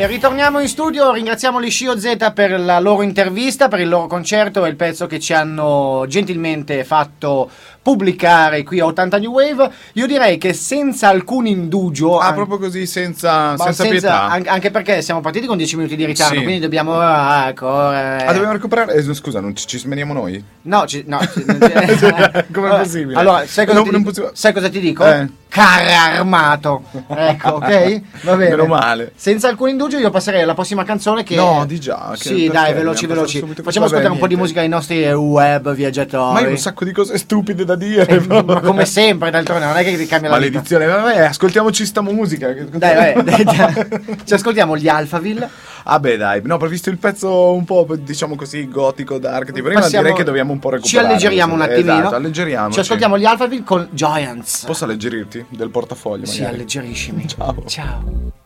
E 0.00 0.06
ritorniamo 0.06 0.60
in 0.60 0.68
studio, 0.68 1.12
ringraziamo 1.12 1.60
gli 1.60 1.70
Scio 1.70 1.98
Z 2.00 2.32
per 2.32 2.58
la 2.58 2.80
loro 2.80 3.02
intervista, 3.02 3.68
per 3.68 3.80
il 3.80 3.88
loro 3.90 4.06
concerto 4.06 4.64
e 4.64 4.70
il 4.70 4.76
pezzo 4.76 5.06
che 5.06 5.20
ci 5.20 5.34
hanno 5.34 6.06
gentilmente 6.08 6.84
fatto 6.84 7.50
pubblicare 7.82 8.62
qui 8.62 8.80
a 8.80 8.86
80 8.86 9.18
New 9.18 9.30
Wave. 9.32 9.70
Io 9.94 10.06
direi 10.06 10.38
che 10.38 10.54
senza 10.54 11.08
alcun 11.08 11.46
indugio... 11.46 12.18
Ah, 12.18 12.28
an- 12.28 12.34
proprio 12.34 12.56
così, 12.56 12.86
senza, 12.86 13.54
ma 13.58 13.64
senza, 13.64 13.84
pietà. 13.84 14.28
an- 14.28 14.44
anche 14.46 14.70
perché 14.70 15.02
siamo 15.02 15.20
partiti 15.20 15.46
con 15.46 15.58
10 15.58 15.76
minuti 15.76 15.96
di 15.96 16.06
ritardo, 16.06 16.36
Sì. 16.36 16.42
quindi 16.44 16.60
dobbiamo 16.60 16.98
ah, 16.98 17.52
correre. 17.54 18.24
Ah, 18.24 18.32
dobbiamo 18.32 18.52
recuperare? 18.54 18.94
eh, 18.94 19.14
scusa, 19.14 19.40
non 19.40 19.54
ci, 19.54 19.66
ci 19.66 19.76
smeniamo 19.78 20.14
noi? 20.14 20.42
No, 20.62 20.86
ci- 20.86 21.04
no, 21.06 21.20
ci- 21.20 21.44
Com'è 21.44 22.42
Allora, 22.54 22.76
possibile? 22.78 23.18
Allora, 23.18 23.46
sai 23.46 23.66
cosa, 23.66 23.78
Non- 23.80 24.02
ti, 24.02 24.12
non 24.14 24.30
sai 24.32 24.52
cosa 24.54 24.70
ti 24.70 24.80
dico? 24.80 25.04
Eh. 25.04 25.28
Carra 25.50 26.12
armato. 26.18 26.84
Ecco, 27.08 27.48
ok? 27.54 28.00
Va 28.22 28.36
bene. 28.36 28.50
Meno 28.50 28.66
male. 28.66 29.12
Senza 29.16 29.48
alcun 29.48 29.70
indugio 29.70 29.89
io 29.98 30.10
passerei 30.10 30.42
alla 30.42 30.54
prossima 30.54 30.84
canzone 30.84 31.22
che 31.22 31.34
No, 31.34 31.64
di 31.66 31.80
già, 31.80 32.12
Sì, 32.14 32.48
dai, 32.48 32.72
veloci 32.74 33.06
veloci. 33.06 33.38
Facciamo 33.40 33.86
ascoltare 33.86 34.02
Vabbè, 34.02 34.08
un 34.14 34.18
po' 34.18 34.26
di 34.26 34.36
musica 34.36 34.60
ai 34.60 34.68
nostri 34.68 35.10
web 35.12 35.72
viaggiatori. 35.74 36.42
Ma 36.42 36.48
ho 36.48 36.50
un 36.50 36.56
sacco 36.58 36.84
di 36.84 36.92
cose 36.92 37.16
stupide 37.18 37.64
da 37.64 37.74
dire. 37.74 38.06
Eh, 38.06 38.42
ma 38.42 38.60
come 38.60 38.84
sempre, 38.84 39.30
d'altronde, 39.30 39.64
non 39.66 39.76
è 39.76 39.82
che 39.84 39.96
ti 39.96 40.06
cambia 40.06 40.30
la 40.30 40.38
vita. 40.38 40.50
Maledizione, 40.50 40.86
vabbè, 40.86 41.18
ascoltiamoci 41.20 41.86
sta 41.86 42.00
musica. 42.02 42.52
Dai, 42.52 43.14
vai, 43.14 43.24
dai. 43.44 44.18
Ci 44.24 44.34
ascoltiamo 44.34 44.76
gli 44.76 44.88
Alphaville. 44.88 45.48
Ah 45.84 45.98
beh 45.98 46.16
dai, 46.18 46.42
no, 46.44 46.58
visto 46.58 46.90
il 46.90 46.98
pezzo 46.98 47.52
un 47.54 47.64
po' 47.64 47.86
diciamo 47.98 48.36
così 48.36 48.68
gotico, 48.68 49.18
dark 49.18 49.50
di 49.50 49.62
prima, 49.62 49.80
Passiamo- 49.80 50.02
direi 50.04 50.18
che 50.18 50.24
dobbiamo 50.24 50.52
un 50.52 50.58
po' 50.58 50.68
Ci 50.68 50.74
recuperare. 50.76 51.06
alleggeriamo 51.08 51.54
un 51.54 51.60
attimino. 51.62 51.98
Esatto, 51.98 52.14
alleggeriamoci. 52.16 52.74
Ci 52.74 52.80
ascoltiamo 52.80 53.18
gli 53.18 53.24
Alphaville 53.24 53.64
con 53.64 53.88
Giants. 53.90 54.64
Posso 54.66 54.84
alleggerirti 54.84 55.46
del 55.48 55.70
portafoglio 55.70 56.26
Sì, 56.26 56.40
magari? 56.40 56.56
alleggeriscimi. 56.56 57.26
Ciao. 57.28 57.62
Ciao. 57.66 58.39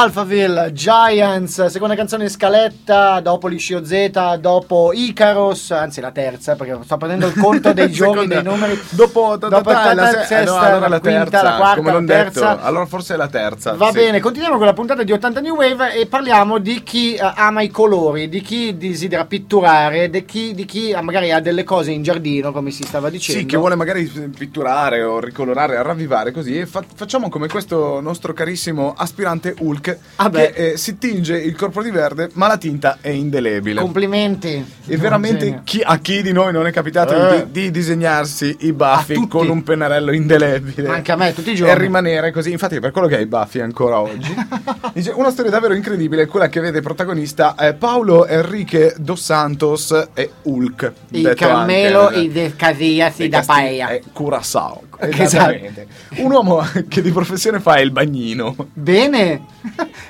Alphaville, 0.00 0.70
Giants, 0.72 1.66
seconda 1.66 1.96
canzone 1.96 2.22
in 2.22 2.30
scaletta, 2.30 3.18
dopo 3.18 3.48
Liscio 3.48 3.84
Z, 3.84 4.36
dopo 4.38 4.92
Icaros, 4.94 5.72
anzi 5.72 6.00
la 6.00 6.12
terza, 6.12 6.54
perché 6.54 6.78
sto 6.84 6.96
prendendo 6.96 7.26
il 7.26 7.34
conto 7.34 7.72
dei 7.72 7.90
giorni, 7.90 8.28
dei 8.28 8.44
numeri. 8.44 8.80
Dopo, 8.90 9.36
Dopo 9.36 9.60
ta- 9.72 9.92
la 9.94 10.12
ta- 10.12 10.20
se- 10.20 10.26
sesta, 10.26 10.60
allora 10.60 10.86
la 10.86 11.00
quinta, 11.00 11.24
terza, 11.24 11.42
la 11.42 11.56
quarta, 11.56 11.92
la 11.92 12.04
terza. 12.04 12.52
detto, 12.54 12.64
allora 12.64 12.86
forse 12.86 13.14
è 13.14 13.16
la 13.16 13.26
terza. 13.26 13.72
Va 13.74 13.90
bene, 13.90 14.20
continuiamo 14.20 14.56
con 14.56 14.66
la 14.66 14.72
puntata 14.72 15.02
di 15.02 15.10
80 15.10 15.40
New 15.40 15.56
Wave 15.56 15.92
e 15.94 16.06
parliamo 16.06 16.58
di 16.58 16.80
chi 16.84 17.14
eh, 17.16 17.32
ama 17.34 17.62
i 17.62 17.68
colori, 17.68 18.28
di 18.28 18.40
chi 18.40 18.76
desidera 18.76 19.24
pitturare, 19.24 20.10
di 20.10 20.24
chi, 20.24 20.54
di 20.54 20.64
chi 20.64 20.92
ah, 20.92 21.02
magari 21.02 21.32
ha 21.32 21.40
delle 21.40 21.64
cose 21.64 21.90
in 21.90 22.04
giardino, 22.04 22.52
come 22.52 22.70
si 22.70 22.84
stava 22.84 23.10
dicendo. 23.10 23.40
Sì, 23.40 23.46
che 23.46 23.56
vuole 23.56 23.74
magari 23.74 24.04
pitturare 24.04 25.02
o 25.02 25.18
ricolorare, 25.18 25.82
ravvivare 25.82 26.30
così. 26.30 26.56
E 26.60 26.66
fa- 26.66 26.84
facciamo 26.94 27.28
come 27.28 27.48
questo 27.48 28.00
nostro 28.00 28.32
carissimo 28.32 28.94
aspirante 28.96 29.56
Hulk 29.58 29.86
Ah 30.16 30.30
che 30.30 30.52
eh, 30.72 30.76
si 30.76 30.98
tinge 30.98 31.36
il 31.38 31.54
corpo 31.56 31.82
di 31.82 31.90
verde, 31.90 32.28
ma 32.34 32.46
la 32.48 32.56
tinta 32.56 32.98
è 33.00 33.08
indelebile. 33.10 33.80
Complimenti. 33.80 34.76
e 34.90 34.96
veramente 34.96 35.60
chi- 35.64 35.82
a 35.84 35.98
chi 35.98 36.22
di 36.22 36.32
noi 36.32 36.52
non 36.52 36.66
è 36.66 36.72
capitato 36.72 37.14
Eh. 37.14 37.46
di, 37.50 37.62
di 37.62 37.70
disegnarsi 37.70 38.56
i 38.60 38.72
baffi 38.72 39.26
con 39.28 39.48
un 39.48 39.62
pennarello 39.62 40.12
indelebile? 40.12 40.88
Anche 40.88 41.12
a 41.12 41.16
me, 41.16 41.32
tutti 41.34 41.50
i 41.50 41.54
giorni. 41.54 41.72
E 41.74 41.78
rimanere 41.78 42.30
così. 42.32 42.50
Infatti, 42.52 42.76
è 42.76 42.80
per 42.80 42.90
quello 42.90 43.06
che 43.06 43.16
hai 43.16 43.22
i 43.22 43.26
baffi 43.26 43.60
ancora 43.60 44.00
oggi. 44.00 44.34
Dice, 44.94 45.10
una 45.10 45.30
storia 45.30 45.50
davvero 45.50 45.74
incredibile, 45.74 46.26
quella 46.26 46.48
che 46.48 46.60
vede 46.60 46.80
protagonista 46.80 47.54
eh, 47.56 47.74
Paolo 47.74 48.26
Enrique 48.26 48.94
dos 48.98 49.22
Santos 49.22 50.08
e 50.14 50.30
Hulk. 50.42 50.92
Il 51.10 51.32
Carmelo 51.36 52.06
anche, 52.08 52.20
e 52.20 52.30
de 52.30 52.52
Casillas 52.56 53.16
dei 53.16 53.28
da 53.28 53.42
Paella. 53.44 53.88
eh, 53.90 54.02
Curaçao. 54.12 54.82
Esatto. 55.00 55.22
Esattamente. 55.22 55.86
Un 56.16 56.32
uomo 56.32 56.66
che 56.88 57.02
di 57.02 57.10
professione 57.12 57.60
fa 57.60 57.78
il 57.78 57.92
bagnino. 57.92 58.54
Bene, 58.72 59.44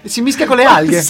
si 0.04 0.22
mischia 0.22 0.46
con 0.46 0.56
le 0.56 0.64
alghe. 0.64 1.04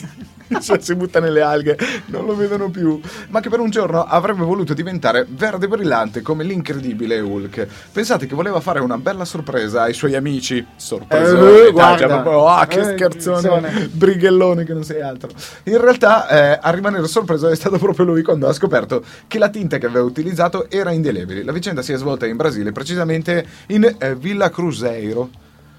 Cioè, 0.61 0.78
si 0.80 0.94
butta 0.94 1.20
nelle 1.20 1.40
alghe, 1.42 1.76
non 2.07 2.24
lo 2.26 2.34
vedono 2.34 2.70
più. 2.70 3.01
Ma 3.28 3.40
che 3.40 3.49
per 3.49 3.61
un 3.61 3.70
giorno 3.70 4.05
avrebbe 4.05 4.42
voluto 4.44 4.74
diventare 4.74 5.26
verde 5.28 5.68
brillante 5.68 6.22
come 6.22 6.44
l'incredibile 6.44 7.20
Hulk. 7.20 7.66
Pensate 7.92 8.26
che 8.26 8.34
voleva 8.34 8.61
fare 8.61 8.80
una 8.80 8.99
bella 8.99 9.24
sorpresa 9.24 9.82
ai 9.82 9.94
suoi 9.94 10.14
amici. 10.14 10.64
Sorpresa, 10.76 11.38
Eh, 11.66 11.70
guarda. 11.70 12.07
proprio, 12.20 12.49
ah, 12.49 12.66
che 12.66 12.80
Eh, 12.80 12.84
scherzone, 12.96 13.38
scherzone. 13.40 13.88
brighellone 13.92 14.64
che 14.64 14.72
non 14.72 14.84
sei 14.84 15.01
altro. 15.01 15.30
In 15.64 15.80
realtà, 15.80 16.28
eh, 16.28 16.59
a 16.61 16.70
rimanere 16.70 17.07
sorpreso 17.07 17.49
è 17.49 17.55
stato 17.57 17.78
proprio 17.78 18.05
lui 18.07 18.22
quando 18.22 18.49
ha 18.49 18.53
scoperto 18.53 19.03
che 19.26 19.38
la 19.38 19.49
tinta 19.49 19.78
che 19.78 19.86
aveva 19.86 20.05
utilizzato 20.05 20.68
era 20.70 20.90
indelebile. 20.90 21.42
La 21.44 21.53
vicenda 21.53 21.82
si 21.82 21.92
è 21.92 21.96
svolta 21.96 22.26
in 22.26 22.36
Brasile, 22.36 22.72
precisamente 22.72 23.46
in 23.68 23.84
eh, 23.99 24.14
Villa 24.14 24.51
Cruzeiro. 24.51 25.30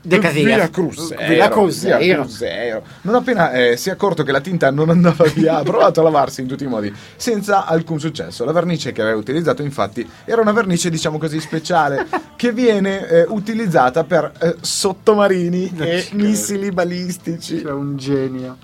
De 0.01 0.17
Casillas. 0.19 0.55
Villa 0.55 0.69
Cruzeiro. 0.69 1.27
Villa 1.27 1.49
Cruzeiro. 1.49 1.97
Villa 1.97 2.15
Cruzeiro. 2.15 2.83
Non 3.01 3.15
appena 3.15 3.51
eh, 3.51 3.77
si 3.77 3.89
è 3.89 3.91
accorto 3.91 4.23
che 4.23 4.31
la 4.31 4.39
tinta 4.39 4.71
non 4.71 4.89
andava 4.89 5.25
via, 5.33 5.57
ha 5.57 5.63
provato 5.63 5.99
a 5.99 6.03
lavarsi 6.03 6.41
in 6.41 6.47
tutti 6.47 6.63
i 6.63 6.67
modi, 6.67 6.93
senza 7.15 7.65
alcun 7.65 7.99
successo. 7.99 8.45
La 8.45 8.53
vernice 8.53 8.91
che 8.91 9.01
aveva 9.01 9.17
utilizzato, 9.17 9.61
infatti, 9.61 10.07
era 10.25 10.41
una 10.41 10.53
vernice, 10.53 10.89
diciamo 10.89 11.17
così, 11.17 11.39
speciale, 11.41 12.07
che 12.37 12.51
viene 12.53 13.07
eh, 13.07 13.25
utilizzata 13.27 14.03
per 14.05 14.31
eh, 14.39 14.55
sottomarini 14.61 15.73
e 15.77 16.07
missili 16.13 16.71
balistici. 16.71 17.59
Sei 17.59 17.71
un 17.71 17.97
genio. 17.97 18.57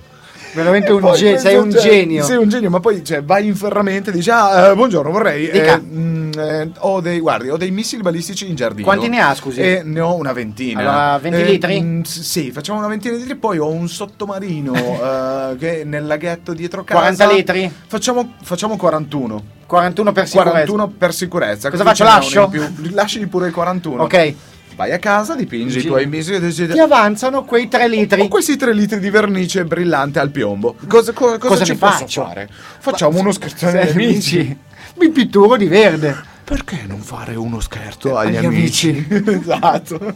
Veramente 0.54 0.92
un 0.94 1.12
genio, 1.14 1.38
sei 1.38 1.58
un 1.58 1.70
cioè, 1.70 1.82
genio. 1.82 2.24
Sei 2.24 2.38
un 2.38 2.48
genio, 2.48 2.70
ma 2.70 2.80
poi 2.80 3.04
cioè, 3.04 3.22
vai 3.22 3.46
in 3.46 3.56
ferramenta 3.56 4.10
e 4.10 4.14
dici: 4.14 4.30
Ah, 4.30 4.70
eh, 4.70 4.74
buongiorno, 4.74 5.12
vorrei. 5.12 5.52
Dica. 5.52 5.76
eh, 5.76 5.82
mm, 5.82 6.25
eh, 6.38 6.72
ho 6.80 7.02
dei 7.02 7.20
guardi, 7.20 7.50
ho 7.50 7.58
dei 7.58 7.72
missili 7.72 8.02
balistici 8.02 8.48
in 8.50 8.56
giardino. 8.56 8.86
Quanti 8.88 9.08
ne 9.10 9.20
ha, 9.22 9.34
scusi? 9.34 9.62
Eh, 9.62 9.82
ne 9.84 10.00
ho 10.00 10.16
una 10.16 10.34
ventina. 10.34 10.80
Allora, 10.80 11.18
20 11.20 11.40
Eh, 11.40 11.44
litri? 11.44 11.82
mm, 11.82 12.02
s- 12.02 12.22
sì, 12.22 12.52
facciamo 12.52 12.80
una 12.80 12.88
ventina 12.88 13.14
di 13.16 13.22
litri. 13.22 13.36
Poi 13.36 13.58
ho 13.58 13.70
un 13.70 13.88
sottomarino 13.88 14.74
eh, 15.52 15.56
che 15.58 15.82
è 15.82 15.84
nel 15.84 16.06
laghetto 16.06 16.54
dietro 16.54 16.84
casa. 16.84 17.00
40 17.00 17.32
litri? 17.32 17.72
Facciamo, 17.88 18.34
facciamo 18.42 18.76
41. 18.78 19.44
41 19.66 20.12
per 20.12 20.28
sicurezza. 20.28 20.50
41 20.52 20.88
per 20.90 21.14
sicurezza. 21.14 21.70
Cosa 21.70 21.84
così 21.84 21.96
faccio, 22.04 22.04
lascio? 22.04 22.48
più. 22.50 22.64
Lasci 22.92 23.26
pure 23.28 23.48
il 23.48 23.54
41. 23.54 24.04
Ok. 24.04 24.34
Vai 24.76 24.92
a 24.92 25.00
casa, 25.00 25.36
dipingi 25.36 25.80
i 25.80 25.84
tuoi 25.86 26.06
missili 26.06 26.36
e 26.36 26.40
decidi. 26.42 26.74
Ti 26.74 26.80
avanzano 26.80 27.46
quei 27.46 27.70
3 27.70 27.88
litri. 27.88 28.20
Ho 28.20 28.28
questi 28.28 28.58
3 28.58 28.74
litri 28.74 29.00
di 29.00 29.10
vernice 29.10 29.64
brillante 29.64 30.20
al 30.20 30.32
piombo. 30.32 30.76
Cosa, 30.90 31.14
co- 31.14 31.38
cosa 31.38 31.48
Cosa 31.48 31.64
ci 31.64 31.76
faccio? 31.76 32.26
fare? 32.26 32.50
Facciamo 32.80 33.18
uno 33.20 33.32
scherzone 33.32 33.80
agli 33.84 33.92
amici. 33.92 34.58
Mi 34.96 35.10
pitturo 35.10 35.58
di 35.58 35.68
verde. 35.68 36.34
Perché 36.44 36.84
non 36.86 37.00
fare 37.00 37.36
uno 37.36 37.60
scherzo 37.60 38.18
agli, 38.18 38.36
Agli 38.36 38.46
amici? 38.46 39.06
esatto. 39.10 40.14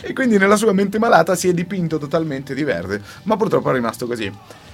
E 0.00 0.12
quindi 0.12 0.36
nella 0.36 0.56
sua 0.56 0.72
mente 0.72 0.98
malata 0.98 1.34
si 1.36 1.48
è 1.48 1.52
dipinto 1.52 1.98
totalmente 1.98 2.54
di 2.54 2.64
verde. 2.64 3.00
Ma 3.22 3.36
purtroppo 3.36 3.70
è 3.70 3.72
rimasto 3.72 4.06
così. 4.06 4.30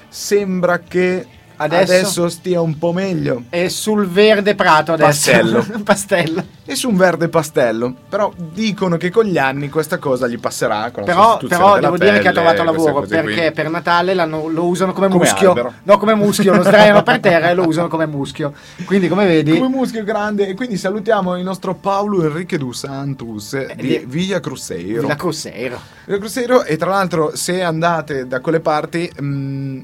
Sembra 0.08 0.78
che 0.78 1.26
Adesso? 1.62 1.92
adesso, 1.92 2.28
stia 2.28 2.60
un 2.60 2.78
po' 2.78 2.92
meglio. 2.92 3.44
È 3.50 3.68
sul 3.68 4.06
verde 4.08 4.54
prato 4.54 4.92
adesso. 4.92 5.30
Pastello. 5.30 5.66
Pastello. 5.84 6.44
E 6.64 6.74
su 6.76 6.88
un 6.88 6.96
verde 6.96 7.28
pastello. 7.28 7.94
Però 8.08 8.32
dicono 8.36 8.96
che 8.96 9.10
con 9.10 9.24
gli 9.24 9.36
anni 9.38 9.68
questa 9.68 9.98
cosa 9.98 10.26
gli 10.28 10.38
passerà. 10.38 10.90
Però, 10.90 11.36
però 11.38 11.78
devo 11.80 11.98
dire 11.98 12.20
che 12.20 12.28
ha 12.28 12.32
pelle, 12.32 12.54
trovato 12.54 12.62
lavoro 12.64 12.92
cose 13.00 13.20
qui. 13.20 13.34
perché 13.34 13.50
per 13.52 13.68
Natale 13.70 14.14
lo 14.14 14.64
usano 14.66 14.92
come, 14.92 15.08
Come 15.08 15.24
muschio. 15.24 15.48
albero. 15.48 15.72
No, 15.82 15.98
come 15.98 16.14
muschio, 16.14 16.54
lo 16.54 16.62
sdraiano 16.62 17.02
per 17.02 17.18
terra 17.20 17.50
e 17.50 17.54
lo 17.54 17.66
usano 17.66 17.88
come 17.88 18.06
muschio. 18.06 18.52
Quindi, 18.84 19.08
come 19.08 19.26
vedi, 19.26 19.58
Come 19.58 19.68
muschio 19.68 20.04
grande. 20.04 20.46
E 20.46 20.54
quindi 20.54 20.76
salutiamo 20.76 21.36
il 21.36 21.42
nostro 21.44 21.74
Paolo 21.74 22.22
Enrique 22.22 22.56
dos 22.56 22.78
Santos 22.78 23.52
eh, 23.54 23.72
di 23.76 23.86
di- 23.86 24.04
Villa 24.06 24.38
Cruzeiro. 24.40 25.06
la 25.08 25.16
Cruzeiro. 25.16 25.80
Villa 26.06 26.18
Cruzeiro. 26.18 26.62
E 26.64 26.76
tra 26.76 26.90
l'altro, 26.90 27.32
se 27.34 27.62
andate 27.62 28.26
da 28.28 28.40
quelle 28.40 28.60
parti, 28.60 29.10
mm, 29.20 29.80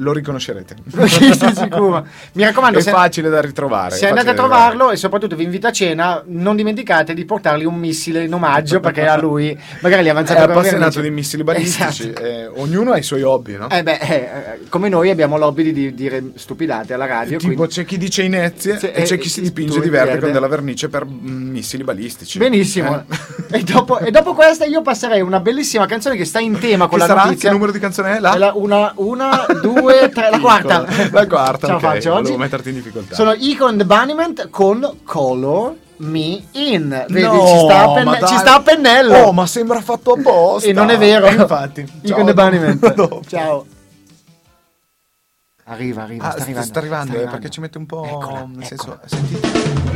lo 0.00 0.12
riconoscerete. 0.12 0.76
Mi 2.32 2.44
raccomando, 2.44 2.78
È 2.78 2.82
se, 2.82 2.90
facile 2.90 3.28
da 3.28 3.40
ritrovare. 3.40 3.94
se 3.96 4.06
è 4.06 4.08
andate 4.08 4.30
a 4.30 4.34
trovarlo 4.34 4.90
e 4.90 4.96
soprattutto 4.96 5.36
vi 5.36 5.44
invita 5.44 5.68
a 5.68 5.72
cena, 5.72 6.22
non 6.26 6.56
dimenticate 6.56 7.14
di 7.14 7.24
portargli 7.24 7.64
un 7.64 7.76
missile 7.76 8.24
in 8.24 8.34
omaggio 8.34 8.80
perché 8.80 9.06
a 9.06 9.16
lui 9.18 9.56
magari 9.80 10.02
gli 10.02 10.06
è 10.06 10.08
È 10.08 10.12
avanzato 10.12 10.40
per 10.46 10.50
appassionato 10.50 11.00
di 11.00 11.10
missili 11.10 11.44
balistici. 11.44 12.08
Esatto. 12.10 12.22
eh, 12.24 12.46
ognuno 12.46 12.92
ha 12.92 12.98
i 12.98 13.02
suoi 13.02 13.22
hobby, 13.22 13.56
no? 13.56 13.68
Eh 13.70 13.82
beh, 13.82 13.98
eh, 13.98 14.14
eh, 14.14 14.28
come 14.68 14.88
noi 14.88 15.10
abbiamo 15.10 15.36
l'hobby 15.38 15.62
di 15.64 15.72
di 15.72 15.94
dire 15.94 16.32
stupidate 16.34 16.94
alla 16.94 17.06
radio. 17.06 17.38
tipo 17.38 17.54
quindi- 17.54 17.72
c'è 17.72 17.84
chi 17.84 17.96
dice 17.96 18.22
inezie 18.22 18.78
Sì, 18.78 18.86
e 18.90 19.02
c'è 19.02 19.14
eh, 19.14 19.18
chi 19.18 19.28
si 19.28 19.40
eh, 19.40 19.42
dipinge 19.44 19.80
di 19.80 19.88
verde, 19.88 20.06
verde. 20.10 20.20
con 20.22 20.32
della 20.32 20.48
vernice 20.48 20.88
per 20.88 21.06
mm, 21.06 21.50
missili 21.50 21.84
balistici. 21.84 22.38
Benissimo. 22.38 23.04
E, 23.50 23.62
dopo, 23.62 23.98
e 23.98 24.10
dopo 24.10 24.34
questa 24.34 24.64
io 24.64 24.82
passerei 24.82 25.20
una 25.20 25.40
bellissima 25.40 25.86
canzone 25.86 26.16
che 26.16 26.24
sta 26.24 26.38
in 26.40 26.58
tema 26.58 26.86
con 26.86 26.98
Che 26.98 27.06
la 27.06 27.06
sarà? 27.06 27.24
notizia. 27.24 27.48
Che 27.48 27.54
numero 27.54 27.72
di 27.72 27.78
canzone 27.78 28.12
è? 28.12 28.16
È 28.16 28.38
la 28.38 28.52
una, 28.54 28.92
una, 28.96 29.46
due, 29.60 29.89
tre, 30.12 30.30
la 30.30 30.38
quarta. 30.40 30.86
La 31.10 31.26
quarta, 31.26 31.66
Ce 31.66 31.72
la 31.72 31.74
ok, 31.76 31.80
faccio 31.80 32.12
oggi. 32.12 32.22
volevo 32.22 32.36
metterti 32.38 32.68
in 32.70 32.74
difficoltà. 32.76 33.14
Sono 33.14 33.32
Ico 33.36 33.66
and 33.66 33.78
the 33.78 33.84
Bunnyman 33.84 34.34
con 34.50 34.98
Color 35.04 35.74
Me 35.98 36.42
In. 36.52 37.04
Vedi, 37.08 37.22
No, 37.26 37.46
ci, 37.46 37.58
sta 37.64 37.92
penne- 37.92 38.18
dai. 38.18 38.28
ci 38.28 38.36
sta 38.38 38.54
a 38.54 38.62
pennello. 38.62 39.14
Oh, 39.18 39.32
ma 39.32 39.46
sembra 39.46 39.80
fatto 39.80 40.12
apposta. 40.12 40.68
e 40.68 40.72
non 40.72 40.88
è 40.90 40.96
vero. 40.96 41.26
Eh, 41.26 41.34
infatti. 41.34 41.80
Ico 41.80 42.08
Ciao. 42.08 42.18
and 42.18 42.26
the 42.26 42.34
Bunnyman. 42.34 42.78
Dopo. 42.94 43.20
Ciao. 43.28 43.66
Arriva, 45.64 46.02
arriva, 46.02 46.26
Ah, 46.26 46.30
sta 46.32 46.42
arrivando. 46.42 46.66
sta 46.68 46.78
arrivando, 46.80 47.12
sta 47.12 47.22
eh, 47.22 47.26
perché 47.28 47.48
ci 47.50 47.60
mette 47.60 47.78
un 47.78 47.86
po'. 47.86 48.04
Eccola, 48.04 48.46
nel 48.52 48.62
eccola. 48.62 48.64
senso, 48.66 48.98
sentite. 49.04 49.89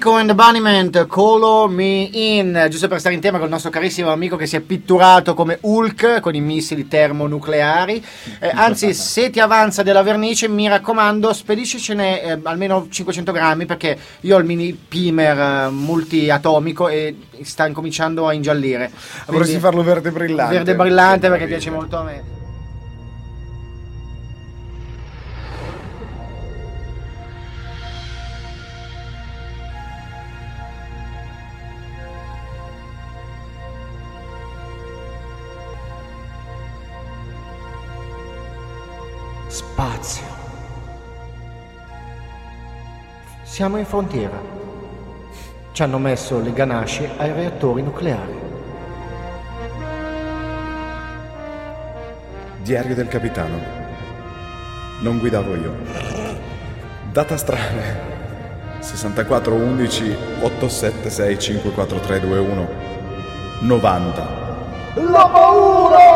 Ico 0.00 0.16
and 0.16 0.28
the 0.28 0.34
Bunnyment, 0.34 1.06
Call 1.08 1.70
Me 1.70 2.08
In, 2.10 2.68
giusto 2.70 2.88
per 2.88 3.00
stare 3.00 3.14
in 3.14 3.20
tema 3.20 3.36
con 3.36 3.48
il 3.48 3.52
nostro 3.52 3.68
carissimo 3.68 4.10
amico 4.10 4.36
che 4.36 4.46
si 4.46 4.56
è 4.56 4.60
pitturato 4.60 5.34
come 5.34 5.58
Hulk 5.60 6.20
con 6.20 6.34
i 6.34 6.40
missili 6.40 6.88
termonucleari. 6.88 8.02
Eh, 8.38 8.50
anzi, 8.50 8.94
se 8.96 9.28
ti 9.28 9.40
avanza 9.40 9.82
della 9.82 10.02
vernice, 10.02 10.48
mi 10.48 10.66
raccomando, 10.68 11.34
spediscicene 11.34 12.22
eh, 12.22 12.40
almeno 12.44 12.86
500 12.88 13.30
grammi 13.30 13.66
perché 13.66 13.98
io 14.20 14.36
ho 14.36 14.38
il 14.38 14.46
mini 14.46 14.72
pimer 14.72 15.38
eh, 15.38 15.68
multiatomico 15.68 16.88
e 16.88 17.14
sta 17.42 17.66
incominciando 17.66 18.26
a 18.26 18.32
ingiallire. 18.32 18.90
Vorresti 19.26 19.58
Quindi- 19.58 19.58
farlo 19.58 19.82
verde 19.82 20.10
brillante. 20.12 20.54
Verde 20.54 20.76
brillante 20.76 21.28
perché 21.28 21.44
piace 21.44 21.70
molto 21.70 21.98
a 21.98 22.02
me. 22.04 22.39
Spazio. 39.80 40.26
Siamo 43.44 43.78
in 43.78 43.86
frontiera. 43.86 44.38
Ci 45.72 45.82
hanno 45.82 45.96
messo 45.96 46.38
le 46.38 46.52
ganasce 46.52 47.08
ai 47.16 47.32
reattori 47.32 47.80
nucleari. 47.80 48.38
Diario 52.60 52.94
del 52.94 53.08
capitano. 53.08 53.58
Non 55.00 55.18
guidavo 55.18 55.56
io. 55.56 55.74
Data 57.10 57.38
strana. 57.38 58.08
64 58.80 59.54
11 59.54 60.16
876 60.42 61.38
54321 61.38 62.68
90. 63.60 64.28
La 64.96 65.26
paura! 65.26 66.10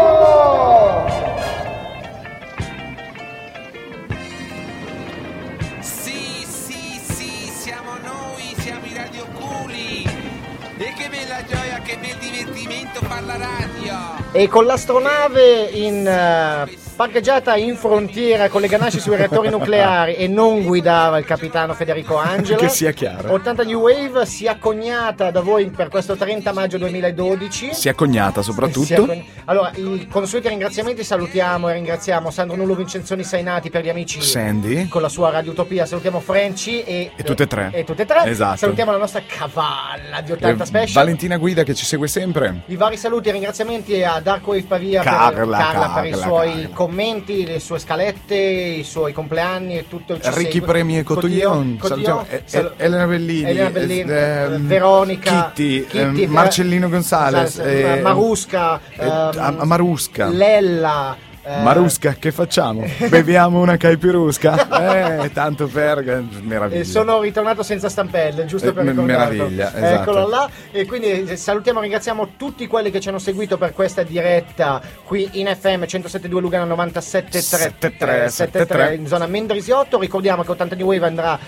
Bel 12.64 12.84
divertimento 12.84 13.00
far 13.06 13.22
la 13.24 13.36
radio. 13.36 14.23
E 14.36 14.48
con 14.48 14.64
l'astronave 14.64 15.68
in, 15.74 16.04
eh, 16.04 16.76
parcheggiata 16.96 17.54
in 17.54 17.76
frontiera 17.76 18.48
con 18.48 18.60
le 18.60 18.66
ganasce 18.66 18.98
sui 18.98 19.14
reattori 19.14 19.48
nucleari 19.48 20.16
e 20.16 20.26
non 20.26 20.64
guidava 20.64 21.18
il 21.18 21.24
capitano 21.24 21.72
Federico 21.72 22.16
Angela. 22.16 22.58
Che 22.58 22.68
sia 22.68 22.90
chiaro. 22.90 23.32
80 23.32 23.62
New 23.62 23.78
Wave 23.80 24.26
si 24.26 24.46
è 24.46 24.48
accognata 24.48 25.30
da 25.30 25.40
voi 25.40 25.66
per 25.70 25.86
questo 25.88 26.16
30 26.16 26.52
maggio 26.52 26.78
2012. 26.78 27.74
Si 27.74 27.88
è 27.88 27.94
cognata 27.94 28.40
è 28.40 28.42
soprattutto. 28.42 28.92
accogn- 28.92 29.22
Allora, 29.44 29.70
i 29.76 30.08
consueti 30.10 30.48
ringraziamenti 30.48 31.04
salutiamo 31.04 31.68
e 31.68 31.74
ringraziamo 31.74 32.28
Sandro 32.32 32.56
Nullo 32.56 32.74
Vincenzoni 32.74 33.22
Sainati 33.22 33.70
per 33.70 33.84
gli 33.84 33.88
amici 33.88 34.20
Sandy. 34.20 34.88
con 34.88 35.00
la 35.00 35.08
sua 35.08 35.30
Radio 35.30 35.52
Utopia, 35.52 35.86
salutiamo 35.86 36.18
Franci 36.18 36.82
e, 36.82 37.12
E 37.14 37.22
tutte 37.22 37.44
e 37.44 37.46
tre. 37.46 37.70
E 37.72 37.84
tutte 37.84 38.02
e 38.02 38.06
tre. 38.06 38.22
Esatto. 38.24 38.56
Salutiamo 38.56 38.90
la 38.90 38.98
nostra 38.98 39.22
cavalla 39.24 40.20
di 40.24 40.32
80 40.32 40.64
Eh, 40.64 40.66
special. 40.66 41.04
Valentina 41.04 41.36
Guida 41.36 41.62
che 41.62 41.74
ci 41.74 41.84
segue 41.84 42.08
sempre. 42.08 42.62
I 42.66 42.74
vari 42.74 42.96
saluti 42.96 43.28
e 43.28 43.32
ringraziamenti 43.32 44.02
a 44.02 44.22
Dark 44.24 44.46
Wave 44.46 44.62
Pavia 44.64 45.02
per, 45.02 45.12
Carla, 45.12 45.58
Carla 45.58 45.88
per 45.90 46.04
i 46.06 46.10
Carla, 46.10 46.24
suoi 46.26 46.50
Carla. 46.52 46.68
commenti, 46.74 47.44
le 47.46 47.60
sue 47.60 47.78
scalette, 47.78 48.34
i 48.34 48.82
suoi 48.82 49.12
compleanni 49.12 49.76
e 49.76 49.86
tutto 49.86 50.14
il 50.14 50.22
ci 50.22 50.30
Ricky 50.30 50.52
segue. 50.52 50.66
Premi 50.66 50.96
e 50.98 51.02
Cotillon, 51.02 51.76
Cotillon, 51.76 51.78
salutiamo, 51.82 52.26
eh, 52.30 52.42
sal- 52.46 52.72
eh, 52.78 52.84
Elena 52.86 53.06
Bellini, 53.06 53.50
Elena 53.50 53.70
Bellini, 53.70 54.10
eh, 54.10 54.14
ehm, 54.16 54.66
Veronica, 54.66 55.52
Kitty, 55.54 55.80
Kitty, 55.84 55.98
ehm, 55.98 56.14
Ver- 56.14 56.28
Marcellino 56.28 56.88
Gonzalez, 56.88 57.58
eh, 57.58 57.96
eh, 57.98 58.00
Marusca, 58.00 58.80
eh, 58.96 59.06
ehm, 59.06 59.60
Marusca. 59.64 60.26
Lella, 60.28 61.16
eh, 61.44 61.62
Marusca, 61.62 62.16
che 62.18 62.32
facciamo? 62.32 62.84
Beviamo 63.08 63.60
una 63.60 63.76
caipirusca? 63.76 65.22
Eh, 65.24 65.30
tanto 65.32 65.66
per... 65.66 66.02
Meraviglia. 66.42 66.80
E 66.80 66.84
sono 66.84 67.20
ritornato 67.20 67.62
senza 67.62 67.88
stampelle, 67.88 68.44
giusto 68.46 68.68
Eh, 68.68 68.72
per 68.72 68.84
ricordarlo. 68.84 69.34
meraviglia, 69.34 69.68
esatto. 69.74 70.02
Eccolo 70.10 70.28
là. 70.28 70.48
E 70.70 70.86
quindi 70.86 71.06
eh, 71.24 71.36
salutiamo 71.36 71.78
e 71.80 71.82
ringraziamo 71.82 72.30
tutti 72.36 72.66
quelli 72.66 72.90
che 72.90 73.00
ci 73.00 73.08
hanno 73.08 73.18
seguito 73.18 73.58
per 73.58 73.72
questa 73.72 74.02
diretta 74.02 74.80
qui 75.04 75.28
in 75.32 75.46
FM 75.46 75.82
107.2 75.82 76.40
Lugano 76.40 76.74
97.3 76.74 78.26
73. 78.28 78.94
in 78.94 79.06
zona 79.06 79.26
Mendrisiotto. 79.26 79.98
Ricordiamo 79.98 80.42
che 80.42 80.50
80 80.50 80.74
New 80.76 80.86
Wave 80.86 81.06
andrà 81.06 81.38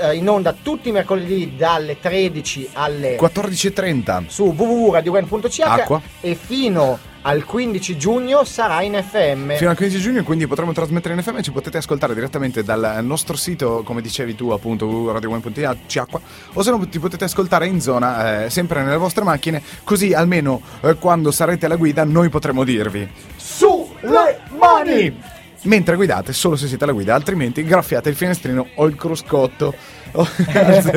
eh, 0.00 0.14
in 0.14 0.28
onda 0.28 0.54
tutti 0.60 0.88
i 0.88 0.92
mercoledì 0.92 1.54
dalle 1.56 1.98
13 1.98 2.70
alle 2.74 3.16
14.30. 3.16 4.26
su 4.28 4.44
www.radiowen.ch 4.56 5.60
Acqua. 5.62 6.00
e 6.20 6.34
fino 6.34 6.98
al 7.22 7.44
15 7.44 7.96
giugno 7.96 8.44
sarà 8.44 8.82
in 8.82 8.94
FM. 8.94 9.54
Fino 9.54 9.70
al 9.70 9.76
15 9.76 10.00
giugno, 10.00 10.22
quindi 10.22 10.46
potremo 10.46 10.72
trasmettere 10.72 11.14
in 11.14 11.22
FM 11.22 11.40
ci 11.40 11.52
potete 11.52 11.78
ascoltare 11.78 12.14
direttamente 12.14 12.62
dal 12.62 13.00
nostro 13.02 13.36
sito, 13.36 13.82
come 13.84 14.00
dicevi 14.00 14.34
tu, 14.34 14.50
appunto, 14.50 14.86
radio1.it, 15.12 16.06
o 16.54 16.62
se 16.62 16.70
no 16.70 16.88
ti 16.88 16.98
potete 16.98 17.24
ascoltare 17.24 17.66
in 17.66 17.80
zona, 17.80 18.44
eh, 18.44 18.50
sempre 18.50 18.82
nelle 18.82 18.96
vostre 18.96 19.24
macchine, 19.24 19.62
così 19.84 20.12
almeno 20.12 20.60
eh, 20.80 20.94
quando 20.94 21.30
sarete 21.30 21.66
alla 21.66 21.76
guida 21.76 22.04
noi 22.04 22.28
potremo 22.28 22.64
dirvi 22.64 23.08
Sulle 23.36 24.40
mani! 24.58 25.38
mentre 25.64 25.96
guidate, 25.96 26.32
solo 26.32 26.56
se 26.56 26.68
siete 26.68 26.84
alla 26.84 26.92
guida, 26.92 27.14
altrimenti 27.14 27.62
graffiate 27.62 28.08
il 28.08 28.14
finestrino 28.14 28.68
o 28.76 28.86
il 28.86 28.94
cruscotto. 28.94 29.74
o 30.14 30.26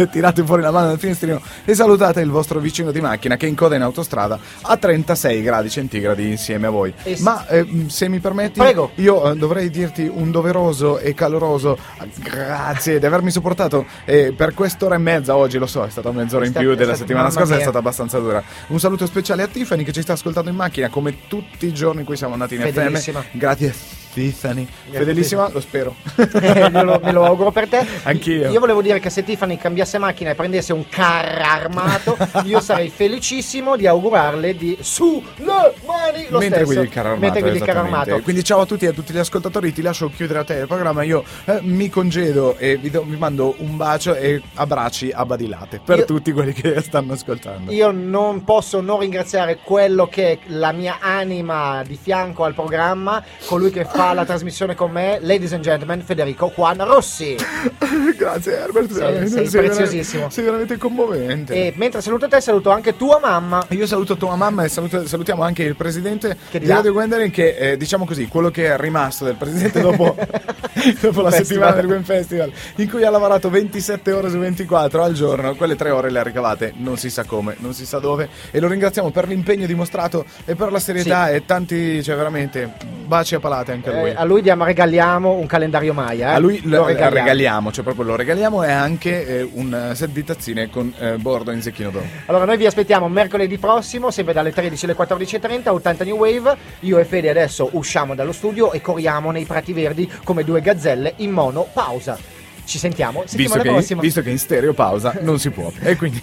tirate 0.10 0.44
fuori 0.44 0.62
la 0.62 0.72
mano 0.72 0.88
dal 0.88 1.00
finestrino 1.00 1.42
e 1.66 1.74
salutate 1.74 2.22
il 2.22 2.30
vostro 2.30 2.60
vicino 2.60 2.92
di 2.92 3.02
macchina 3.02 3.36
che 3.38 3.48
incoda 3.48 3.76
in 3.76 3.82
autostrada 3.82 4.40
a 4.62 4.78
36 4.78 5.42
gradi 5.42 5.70
centigradi 5.70 6.30
insieme 6.30 6.68
a 6.68 6.70
voi. 6.70 6.94
E 7.04 7.16
s- 7.16 7.20
Ma 7.22 7.46
eh, 7.48 7.86
se 7.88 8.08
mi 8.10 8.20
permetti, 8.20 8.60
Prego. 8.60 8.92
io 8.96 9.32
eh, 9.32 9.36
dovrei 9.36 9.70
dirti 9.70 10.10
un 10.14 10.32
doveroso 10.32 11.00
e 11.00 11.14
caloroso 11.14 11.78
grazie 12.18 13.00
di 13.00 13.06
avermi 13.06 13.32
sopportato 13.32 13.86
eh, 14.06 14.34
per 14.36 14.54
quest'ora 14.54 14.96
e 14.96 15.00
mezza 15.00 15.36
oggi, 15.36 15.58
lo 15.58 15.68
so, 15.68 15.84
è 15.86 15.90
stata 15.90 16.12
mezz'ora 16.12 16.44
È 16.44 16.48
in 16.48 16.52
sta- 16.52 16.60
più 16.62 16.72
è 16.72 16.76
della 16.76 16.96
settimana 16.96 17.30
scorsa, 17.30 17.52
è 17.54 17.56
mia. 17.56 17.64
stata 17.64 17.78
abbastanza 17.80 18.20
dura. 18.20 18.42
Un 18.68 18.80
saluto 18.80 19.06
speciale 19.06 19.44
a 19.44 19.48
Tiffany 19.48 19.84
che 19.84 19.92
ci 19.92 20.02
sta 20.02 20.14
ascoltando 20.14 20.50
in 20.50 20.56
macchina 20.56 20.90
come 20.90 21.28
tutti 21.28 21.66
i 21.68 21.74
giorni 21.74 22.02
in 22.02 22.06
cui 22.06 22.16
siamo 22.18 22.34
andati 22.34 22.56
in. 22.56 22.62
FM. 22.62 23.20
Grazie 23.32 24.03
Tiffany. 24.14 24.68
Fedelissima, 24.90 25.50
lo 25.50 25.60
spero. 25.60 25.96
Eh, 26.44 26.70
me, 26.70 26.84
lo, 26.84 27.00
me 27.02 27.12
lo 27.12 27.26
auguro 27.26 27.52
per 27.52 27.68
te. 27.68 27.86
Anch'io. 28.04 28.50
Io 28.50 28.60
volevo 28.60 28.82
dire 28.82 29.00
che 29.00 29.10
se 29.10 29.24
Tiffany 29.24 29.58
cambiasse 29.58 29.98
macchina 29.98 30.32
e 30.32 30.36
prendesse 30.36 30.74
un 30.74 30.88
carro 30.90 31.44
armato, 31.44 32.18
io 32.46 32.60
sarei 32.60 32.90
felicissimo 32.90 33.76
di 33.76 33.88
augurarle 33.88 34.56
di 34.56 34.78
su 34.82 35.24
le 35.38 35.74
mani 35.94 36.26
lo 36.30 36.40
Mentre 36.40 36.60
stesso. 36.60 36.66
guidi 36.66 36.82
il 36.82 36.90
carro 36.90 37.08
armato, 37.10 37.22
Mentre 37.24 37.42
guidi 37.42 37.58
il 37.58 37.64
carro 37.64 37.80
armato. 37.80 38.20
Quindi 38.22 38.44
ciao 38.44 38.62
a 38.62 38.66
tutti 38.66 38.86
e 38.86 38.88
a 38.90 38.92
tutti 38.92 39.14
gli 39.14 39.18
ascoltatori, 39.18 39.72
ti 39.74 39.82
lascio 39.82 40.10
chiudere 40.10 40.40
a 40.40 40.44
te 40.44 40.54
il 40.56 40.68
programma, 40.68 41.04
io 41.04 41.24
eh, 41.46 41.60
mi 41.62 41.90
congedo 41.90 42.58
e 42.58 42.78
vi, 42.78 42.90
do- 42.90 43.04
vi 43.08 43.16
mando 43.18 43.56
un 43.60 43.78
bacio 43.78 44.16
e 44.16 44.42
abbracci 44.56 45.12
a 45.14 45.26
badilate 45.26 45.80
per 45.84 46.00
Io- 46.00 46.06
tutti 46.06 46.32
quelli 46.32 46.54
che 46.54 46.82
stanno 46.84 47.14
ascoltando. 47.14 47.72
Io 47.72 47.92
non 47.92 48.44
posso 48.44 48.82
non 48.82 49.00
ringraziare 49.00 49.60
quello 49.64 50.08
che 50.08 50.32
è 50.32 50.38
la 50.48 50.72
mia 50.72 50.98
anima 51.00 51.84
di 51.86 51.98
fianco 52.02 52.44
al 52.44 52.54
programma, 52.54 53.24
colui 53.46 53.70
che 53.72 53.86
fa 53.86 54.14
la 54.14 54.26
trasmissione 54.26 54.76
con 54.76 54.92
me, 54.92 55.20
ladies 55.22 55.54
and 55.54 55.62
gentlemen, 55.64 56.02
Federico 56.02 56.52
Juan 56.56 56.84
Rossi. 56.86 57.36
Grazie 58.18 58.54
Herbert, 58.58 58.90
Sei- 58.92 59.00
veramente, 59.00 59.30
sei 59.30 59.46
veramente- 59.46 59.76
preziosissimo. 59.78 60.30
sei 60.30 60.44
veramente 60.44 60.78
commovente. 60.78 61.54
E 61.54 61.74
mentre 61.76 62.02
saluto 62.02 62.28
te, 62.28 62.42
saluto 62.42 62.70
anche 62.70 62.96
tua 62.96 63.20
mamma. 63.20 63.66
Io 63.70 63.86
saluto 63.88 64.16
tua 64.18 64.36
mamma 64.36 64.64
e 64.64 64.70
saluto- 64.70 65.06
salutiamo 65.08 65.44
anche 65.44 65.64
il 65.64 65.76
presidente 65.84 66.38
di? 66.52 66.66
Radio 66.68 66.94
Gwendolyn 66.94 67.30
che 67.32 67.56
è, 67.58 67.78
diciamo 67.78 68.06
così, 68.06 68.28
quello 68.28 68.50
che 68.50 68.68
è 68.74 68.78
rimasto 68.78 69.26
del 69.26 69.36
presidente 69.36 69.82
dopo, 69.82 70.16
dopo 71.02 71.22
la 71.22 71.30
Festival. 71.30 71.34
settimana 71.34 71.72
del 71.74 71.86
Gwen 71.86 72.04
Festival 72.04 72.52
in 72.78 72.90
cui 72.90 73.04
ha 73.04 73.10
lavorato 73.10 73.50
27 73.50 74.12
ore 74.12 74.30
su 74.30 74.38
24 74.38 75.04
al 75.04 75.14
giorno, 75.14 75.56
quelle 75.56 75.76
tre 75.76 75.90
ore 75.90 76.10
le 76.10 76.20
ha 76.20 76.24
ricavate 76.24 76.74
non 76.78 76.98
si 76.98 77.10
sa 77.10 77.24
come, 77.26 77.56
non 77.60 77.74
si 77.74 77.86
sa 77.86 78.00
dove 78.00 78.30
e 78.52 78.60
lo 78.60 78.68
ringraziamo 78.68 79.12
per 79.12 79.28
l'impegno 79.28 79.66
dimostrato 79.66 80.26
e 80.46 80.56
per 80.56 80.72
la 80.72 80.80
serietà 80.80 81.30
e 81.30 81.46
tanti, 81.46 82.02
cioè 82.04 82.16
veramente 82.16 82.72
baci 83.06 83.36
a 83.36 83.40
palate 83.40 83.72
anche 83.74 83.90
a 83.90 84.00
lui. 84.00 84.10
Eh, 84.10 84.14
a 84.16 84.24
lui 84.24 84.42
diamo, 84.42 84.64
regaliamo 84.64 85.32
un 85.34 85.46
calendario 85.46 85.94
Maya. 85.94 86.32
eh. 86.32 86.34
A 86.36 86.38
lui 86.40 86.62
lo, 86.64 86.78
Lo 86.78 86.86
regaliamo. 86.86 87.16
regaliamo. 87.16 87.72
cioè 87.72 87.84
proprio 87.84 88.06
lo 88.06 88.16
regaliamo 88.16 88.64
e 88.64 88.72
anche 88.72 89.28
eh, 89.40 89.50
un 89.54 89.90
eh, 89.92 89.96
set 89.96 90.10
di 90.12 90.24
tazzine 90.24 90.70
con 90.70 90.94
eh, 90.98 91.18
bordo 91.18 91.52
in 91.52 91.62
zecchino 91.62 91.90
d'oro. 91.90 92.06
Allora, 92.28 92.46
noi 92.46 92.58
vi 92.58 92.66
aspettiamo 92.66 93.08
mercoledì 93.10 93.58
prossimo, 93.58 94.10
sempre 94.12 94.34
dalle 94.34 94.52
13 94.54 94.86
alle 94.86 94.96
14.30, 94.96 95.70
80 95.76 96.04
New 96.04 96.18
Wave. 96.18 96.56
Io 96.82 96.98
e 97.00 97.06
Fede 97.06 97.30
adesso 97.30 97.70
usciamo 97.74 98.16
dallo 98.16 98.32
studio 98.32 98.72
e 98.72 98.82
corriamo 98.82 99.32
nei 99.32 99.46
prati 99.46 99.74
verdi 99.74 100.10
come 100.24 100.44
due 100.44 100.62
gazzelle 100.62 101.14
in 101.18 101.32
mono 101.32 101.68
pausa. 101.72 102.18
Ci 102.66 102.78
sentiamo 102.78 103.22
Visto 103.22 103.38
settimana 103.38 103.62
che, 103.62 103.70
prossima. 103.70 104.02
visto 104.02 104.22
che 104.22 104.30
in 104.30 104.38
stereo 104.38 104.74
pausa 104.74 105.18
non 105.22 105.38
si 105.40 105.50
può. 105.50 105.72
E 105.82 105.96
quindi 105.98 106.22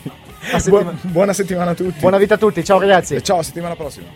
A 0.53 0.59
settima- 0.59 0.83
buona, 0.83 0.99
buona 1.03 1.33
settimana 1.35 1.71
a 1.73 1.75
tutti. 1.75 2.01
Buona 2.01 2.17
vita 2.19 2.35
a 2.35 2.39
tutti, 2.39 2.65
ciao 2.65 2.79
ragazzi. 2.79 3.15
E 3.15 3.23
ciao, 3.23 3.43
settimana 3.43 3.77
prossima. 3.77 4.07